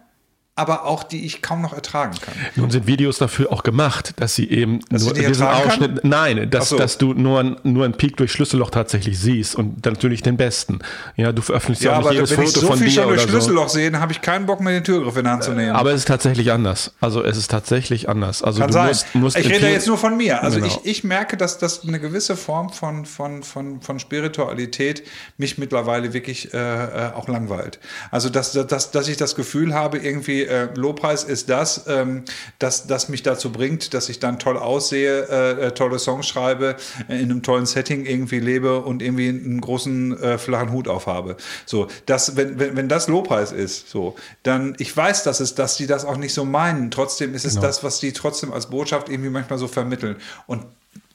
[0.62, 2.34] aber auch die ich kaum noch ertragen kann.
[2.56, 5.70] Nun sind Videos dafür auch gemacht, dass sie eben Dass nur diesen ertragen kann?
[5.72, 6.78] Ausschnitt, nein, dass, so.
[6.78, 10.80] dass du nur, ein- nur einen Peak durch Schlüsselloch tatsächlich siehst und natürlich den besten.
[11.18, 12.88] Ja, du veröffentlichst ja, Ja, auch aber nicht jedes wenn ich Foto so von viel
[12.88, 13.28] dir schon durch so.
[13.28, 15.72] Schlüsselloch sehe, dann habe ich keinen Bock mehr, den Türgriff in die Hand zu nehmen.
[15.76, 16.94] Aber es ist tatsächlich anders.
[17.02, 18.44] Also es ist tatsächlich anders.
[18.44, 18.88] Also Kann du sein.
[18.90, 20.42] musst, musst ich rede jetzt nur von mir.
[20.44, 20.68] Also Genau.
[20.84, 24.00] ich, ich merke, dass, dass eine gewisse Form von, von, von, von
[24.36, 25.04] Spiritualität
[25.38, 27.80] mich mittlerweile wirklich äh, äh, auch langweilt.
[28.12, 32.24] Also dass, dass, dass ich das Gefühl habe, irgendwie äh, Lobpreis ist das, ähm,
[32.60, 36.76] dass das mich dazu bringt, dass ich dann toll aussehe, äh, äh, tolle Songs schreibe,
[37.08, 41.38] äh, in einem tollen Setting irgendwie lebe und irgendwie einen großen äh, flachen Hut aufhabe.
[41.66, 45.78] So, das, wenn, wenn, wenn das Lobpreis ist, so, dann ich weiß, dass es, dass
[45.78, 46.92] die das auch nicht so meinen.
[46.92, 47.68] Trotzdem ist es Genau.
[47.68, 50.16] das, was die trotzdem als Botschaft irgendwie manchmal so vermitteln.
[50.48, 50.66] Und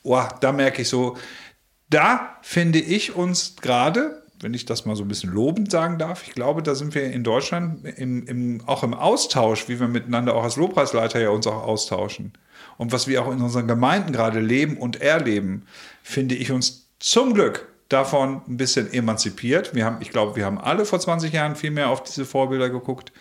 [0.02, 1.16] oh, da merke ich so,
[1.90, 6.26] da finde ich uns gerade, wenn ich das mal so ein bisschen lobend sagen darf,
[6.26, 10.34] ich glaube, da sind wir in Deutschland im, im, auch im Austausch, wie wir miteinander
[10.34, 12.32] auch als Lobpreisleiter ja uns auch austauschen.
[12.76, 15.66] Und was wir auch in unseren Gemeinden gerade leben und erleben,
[16.02, 19.74] finde ich uns zum Glück davon ein bisschen emanzipiert.
[19.74, 22.68] Wir haben, ich glaube, wir haben alle vor 20 Jahren viel mehr auf diese Vorbilder
[22.68, 23.12] geguckt.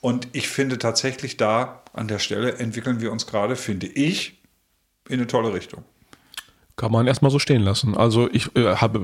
[0.00, 4.42] Und ich finde tatsächlich da an der Stelle entwickeln wir uns gerade, finde ich,
[5.08, 5.84] in eine tolle Richtung.
[6.76, 7.96] Kann man erstmal so stehen lassen.
[7.96, 9.00] Also ich äh, habe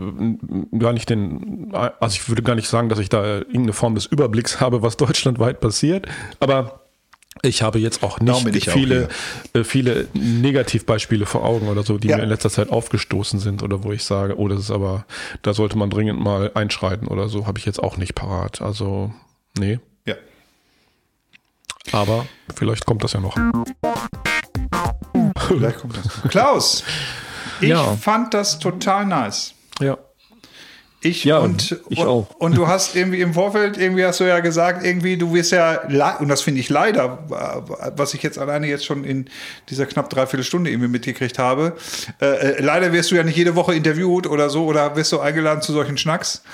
[0.78, 4.04] gar nicht den, also ich würde gar nicht sagen, dass ich da irgendeine Form des
[4.06, 6.06] Überblicks habe, was deutschlandweit passiert,
[6.38, 6.80] aber
[7.40, 9.08] ich habe jetzt auch nicht ich auch viele,
[9.54, 12.18] äh, viele Negativbeispiele vor Augen oder so, die Ja.
[12.18, 15.06] mir in letzter Zeit aufgestoßen sind oder wo ich sage, oh, das ist aber,
[15.40, 18.60] da sollte man dringend mal einschreiten oder so, habe ich jetzt auch nicht parat.
[18.60, 19.14] Also,
[19.58, 19.80] nee.
[20.04, 20.14] Ja.
[21.92, 23.34] Aber vielleicht kommt das ja noch.
[25.48, 26.30] Vielleicht kommt das.
[26.30, 26.84] Klaus,
[27.62, 27.96] ich Ja.
[27.96, 29.54] fand das total nice.
[29.80, 29.98] Ja.
[31.04, 32.30] Ich Ja, und, ich und, auch.
[32.38, 35.80] Und du hast irgendwie im Vorfeld, irgendwie hast du ja gesagt, irgendwie, du wirst ja,
[36.20, 37.18] und das finde ich leider,
[37.96, 39.28] was ich jetzt alleine jetzt schon in
[39.68, 41.76] dieser knapp dreiviertel Stunde irgendwie mitgekriegt habe,
[42.20, 45.18] äh, äh, leider wirst du ja nicht jede Woche interviewt oder so oder wirst du
[45.18, 46.44] eingeladen zu solchen Schnacks.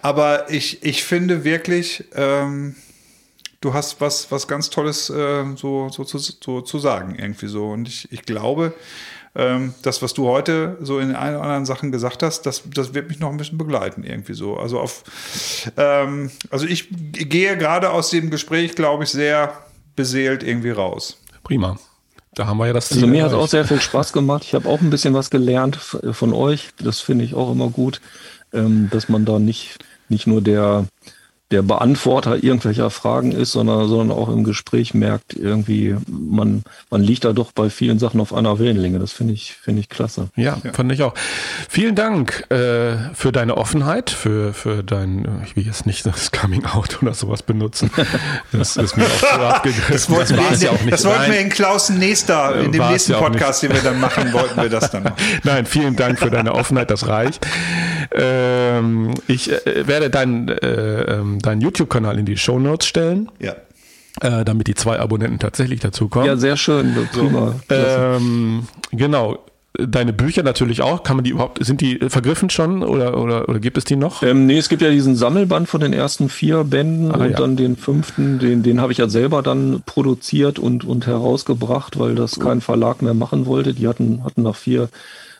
[0.00, 2.76] Aber ich, ich finde wirklich, ähm,
[3.60, 7.68] du hast was, was ganz Tolles äh, so, so, zu, so zu sagen, irgendwie so.
[7.68, 8.72] Und ich, ich glaube,
[9.38, 12.92] ähm, das, was du heute so in ein oder anderen Sachen gesagt hast, das, das
[12.92, 14.58] wird mich noch ein bisschen begleiten, irgendwie so.
[14.58, 15.04] Also auf,
[15.76, 19.52] ähm, also ich gehe gerade aus dem Gespräch, glaube ich, sehr
[19.96, 21.16] beseelt irgendwie raus.
[21.44, 21.78] Prima.
[22.34, 24.44] Da haben wir ja das Also mir hat es auch sehr viel Spaß gemacht.
[24.44, 26.70] Ich habe auch ein bisschen was gelernt f- von euch.
[26.78, 28.00] Das finde ich auch immer gut,
[28.52, 29.78] ähm, dass man da nicht,
[30.08, 30.84] nicht nur der,
[31.50, 37.24] der Beantworter irgendwelcher Fragen ist, sondern, sondern auch im Gespräch merkt, irgendwie, man, man liegt
[37.24, 38.98] da doch bei vielen Sachen auf einer Wellenlänge.
[38.98, 40.28] Das finde ich, finde ich klasse.
[40.36, 41.14] Ja, fand ich auch.
[41.70, 46.32] Vielen Dank äh, für deine Offenheit, für, für dein, äh, ich will jetzt nicht das
[46.32, 47.90] Coming Out oder sowas benutzen.
[48.52, 49.92] Das ist mir auch so abgegriffen.
[49.92, 50.92] Das, wollten wir ja auch nicht.
[50.92, 54.00] das wollten wir in Klaus Nächster, in dem War's nächsten ja Podcast, den wir dann
[54.00, 55.16] machen, wollten wir das dann machen.
[55.44, 57.46] Nein, vielen Dank für deine Offenheit, das reicht.
[58.12, 63.54] Ähm, ich äh, werde deinen äh, ähm, deinen YouTube-Kanal in die Show Notes stellen, Ja.
[64.20, 66.26] äh, damit die zwei Abonnenten tatsächlich dazukommen.
[66.26, 66.94] Ja, sehr schön.
[67.12, 67.54] Prima.
[67.70, 69.38] Ähm, genau.
[69.80, 71.04] Deine Bücher natürlich auch.
[71.04, 74.24] Kann man die überhaupt, sind die vergriffen schon oder, oder, oder gibt es die noch?
[74.24, 77.36] Ähm, nee, es gibt ja diesen Sammelband von den ersten vier Bänden Ah, und ja.
[77.36, 82.16] dann den fünften, den, den habe ich ja selber dann produziert und, und herausgebracht, weil
[82.16, 83.72] das kein Verlag mehr machen wollte.
[83.72, 84.88] Die hatten, hatten nach vier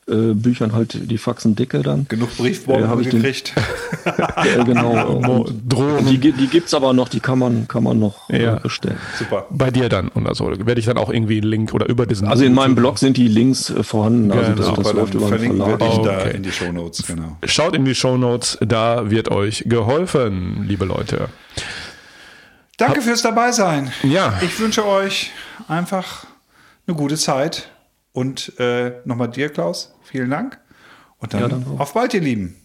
[0.08, 2.06] äh, Büchern halt die Faxen dicke dann.
[2.08, 3.52] Genug Briefbomben Äh, hab ich den- gekriegt.
[4.04, 5.16] Äh, genau.
[5.44, 6.06] Und Drohnen.
[6.06, 8.56] die, die gibt's aber noch, die kann man, kann man noch Ja.
[8.56, 8.96] äh, bestellen.
[9.18, 9.46] Super.
[9.50, 10.46] Bei dir dann oder so.
[10.50, 12.26] Werde ich dann auch irgendwie einen Link oder über diesen.
[12.28, 14.30] Also in meinem Blog sind die Links äh, vorhanden.
[14.32, 14.56] Also Genau.
[14.56, 15.78] das, das Super, läuft über den Verlag.
[15.78, 16.36] dich da Okay.
[16.36, 17.36] in die Shownotes, genau.
[17.44, 21.28] Schaut in die Shownotes, da wird euch geholfen, liebe Leute.
[22.76, 23.92] Danke fürs Dabeisein.
[24.04, 24.38] Ja.
[24.42, 25.32] Ich wünsche euch
[25.66, 26.24] einfach
[26.86, 27.68] eine gute Zeit.
[28.18, 30.58] Und äh, nochmal dir, Klaus, vielen Dank.
[31.18, 31.80] Und dann Ja, auch.
[31.80, 32.56] auf bald, ihr Lieben.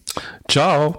[0.49, 0.95] Ciao.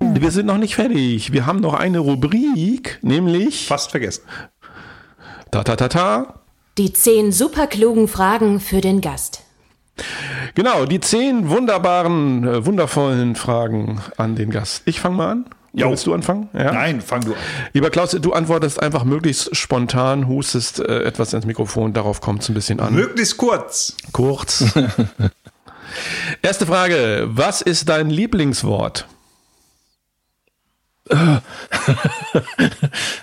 [0.00, 1.32] Wir sind noch nicht fertig.
[1.32, 4.24] Wir haben noch eine Rubrik, nämlich Fast vergessen.
[5.50, 6.40] ta ta ta ta.
[6.76, 9.40] Die zehn superklugen Fragen für den Gast.
[10.54, 14.82] Genau, die zehn wunderbaren, äh, wundervollen Fragen an den Gast.
[14.84, 15.46] Ich fange mal an.
[15.76, 15.90] Jo.
[15.90, 16.48] Willst du anfangen?
[16.54, 16.72] Ja?
[16.72, 17.38] Nein, fang du an.
[17.74, 22.48] Lieber Klaus, du antwortest einfach möglichst spontan, hustest äh, etwas ins Mikrofon, darauf kommt es
[22.48, 22.94] ein bisschen an.
[22.94, 23.94] Möglichst kurz.
[24.12, 24.64] Kurz.
[26.42, 27.26] Erste Frage.
[27.28, 29.06] Was ist dein Lieblingswort?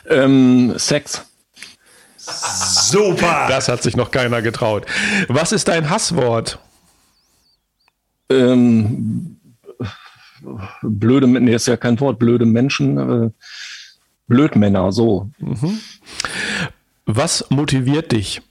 [0.10, 1.24] Ähm, Sex.
[2.18, 3.48] Super.
[3.50, 4.86] Das hat sich noch keiner getraut.
[5.28, 6.60] Was ist dein Hasswort?
[8.30, 9.33] Ähm,
[10.82, 13.30] blöde, nee, ist ja kein Wort, blöde Menschen, äh,
[14.28, 15.30] Blödmänner, so.
[17.06, 18.42] Was motiviert dich?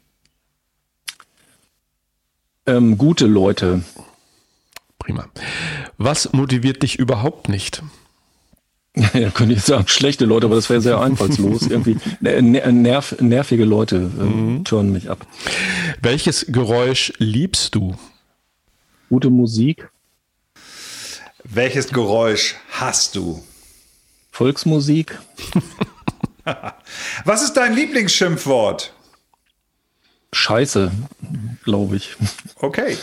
[2.66, 3.82] Ähm, gute Leute.
[4.98, 5.28] Prima.
[5.98, 7.82] Was motiviert dich überhaupt nicht?
[9.14, 11.66] Ja, könnte ich sagen, schlechte Leute, aber das wäre sehr einfallslos.
[11.66, 15.26] Irgendwie ner nerv nervige Leute äh, turnen mich ab.
[16.02, 17.94] Welches Geräusch liebst du?
[19.08, 19.90] Gute Musik,
[21.44, 23.42] Welches Geräusch hast du?
[24.30, 25.18] Volksmusik,
[27.24, 28.92] Was ist dein Lieblingsschimpfwort?
[30.32, 30.90] Scheiße,
[31.62, 32.16] glaube ich.
[32.56, 32.96] Okay.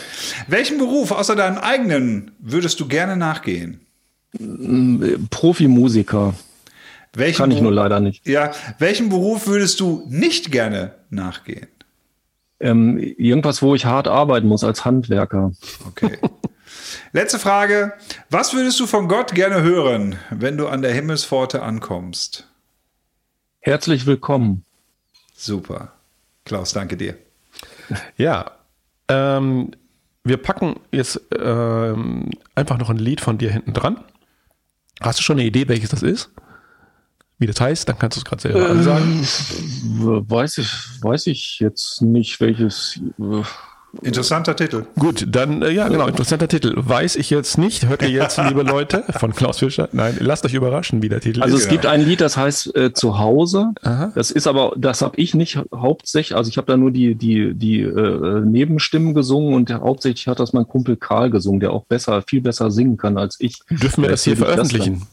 [0.48, 3.80] Welchen Beruf außer deinem eigenen würdest du gerne nachgehen?
[5.30, 6.34] Profimusiker
[7.14, 8.26] Welchen kann ich Beruf- nur leider nicht.
[8.26, 11.68] Ja, welchen Beruf würdest du nicht gerne nachgehen?
[12.58, 15.52] Ähm, irgendwas, wo ich hart arbeiten muss als Handwerker.
[15.88, 16.18] Okay.
[17.12, 17.92] Letzte Frage.
[18.28, 22.46] Was würdest du von Gott gerne hören, wenn du an der Himmelspforte ankommst?
[23.58, 24.64] Herzlich willkommen.
[25.34, 25.92] Super.
[26.44, 27.16] Klaus, danke dir.
[28.16, 28.52] Ja,
[29.08, 29.72] ähm,
[30.22, 34.04] wir packen jetzt ähm, einfach noch ein Lied von dir hinten dran.
[35.00, 36.30] Hast du schon eine Idee, welches das ist?
[37.38, 37.88] Wie das heißt?
[37.88, 39.20] Dann kannst du es gerade selber ansagen.
[40.30, 40.70] Weiß ich,
[41.02, 43.00] weiß ich jetzt nicht, welches.
[44.02, 44.84] Interessanter Titel.
[44.98, 46.74] Gut, dann, äh, ja, genau, interessanter Titel.
[46.76, 47.88] Weiß ich jetzt nicht.
[47.88, 49.88] Hört ihr jetzt, liebe Leute, von Klaus Fischer?
[49.92, 51.64] Nein, lasst euch überraschen, wie der Titel Also ist.
[51.64, 53.72] es gibt ein Lied, das heißt äh, Zuhause.
[53.82, 54.12] Aha.
[54.14, 57.54] Das ist aber, das habe ich nicht hauptsächlich, also ich habe da nur die, die,
[57.54, 61.84] die äh, Nebenstimmen gesungen und der, hauptsächlich hat das mein Kumpel Karl gesungen, der auch
[61.84, 63.58] besser, viel besser singen kann als ich.
[63.70, 65.06] Dürfen wir das hier Deswegen das veröffentlichen?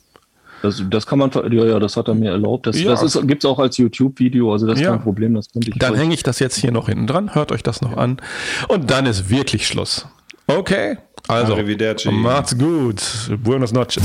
[0.62, 2.66] Das, das kann man, ver- ja, ja, das hat er mir erlaubt.
[2.68, 2.90] Das, Ja.
[2.90, 4.92] das ist, gibt's auch als YouTube-Video, also das ist Ja.
[4.92, 7.52] kein Problem, das könnte ich Dann hänge ich das jetzt hier noch hinten dran, hört
[7.52, 8.18] euch das noch an.
[8.68, 10.08] Und dann ist wirklich Schluss.
[10.48, 10.98] Okay,
[11.28, 11.56] also
[12.12, 13.02] macht's gut.
[13.44, 14.04] Buenos noches.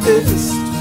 [0.00, 0.77] Zuhause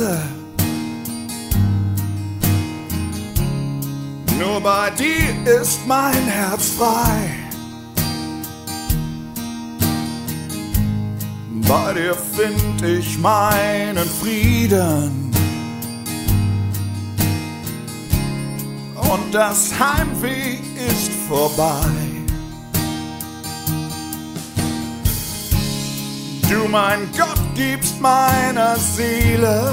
[0.00, 0.18] Hause.
[4.38, 7.30] Nur bei dir ist mein Herz frei.
[11.68, 15.30] Bei dir find ich meinen Frieden.
[18.96, 22.09] Und das Heimweh ist vorbei.
[26.50, 29.72] Du, mein Gott, gibst meiner Seele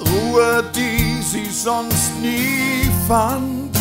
[0.00, 3.76] Ruhe, die sie sonst nie fand.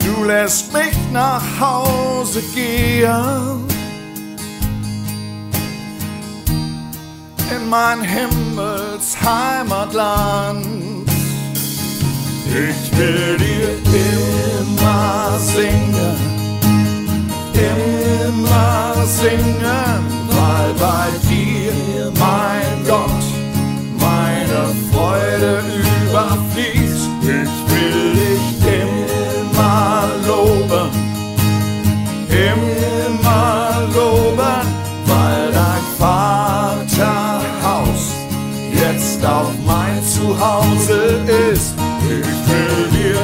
[0.00, 3.68] Du lässt mich nach Hause gehen
[7.56, 10.66] in mein Himmelsheimatland.
[12.48, 14.49] Ich will dir immer
[15.38, 16.16] singen,
[17.54, 23.24] immer singen, weil bei dir, mein Gott,
[23.98, 25.62] meine Freude
[26.02, 27.08] überfließt.
[27.22, 28.46] Ich will dich
[28.82, 30.90] immer loben,
[32.28, 34.66] immer loben,
[35.06, 38.02] weil dein Vaterhaus
[38.72, 41.20] jetzt auch mein Zuhause
[41.52, 41.74] ist.
[42.02, 43.20] Ich will dir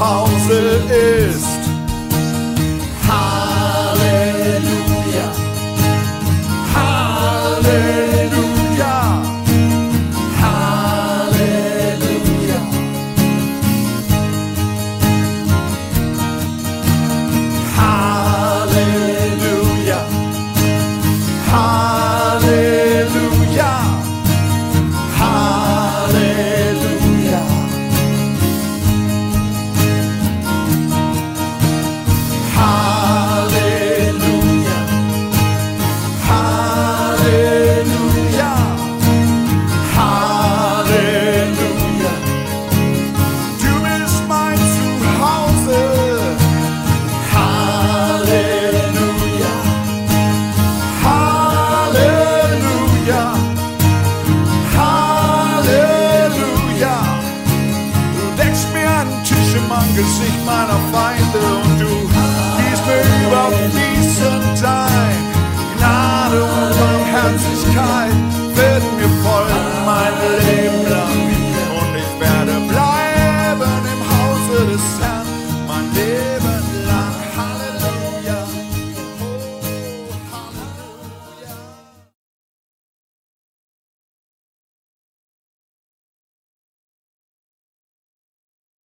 [0.00, 0.80] Zuhause
[1.28, 1.49] ist.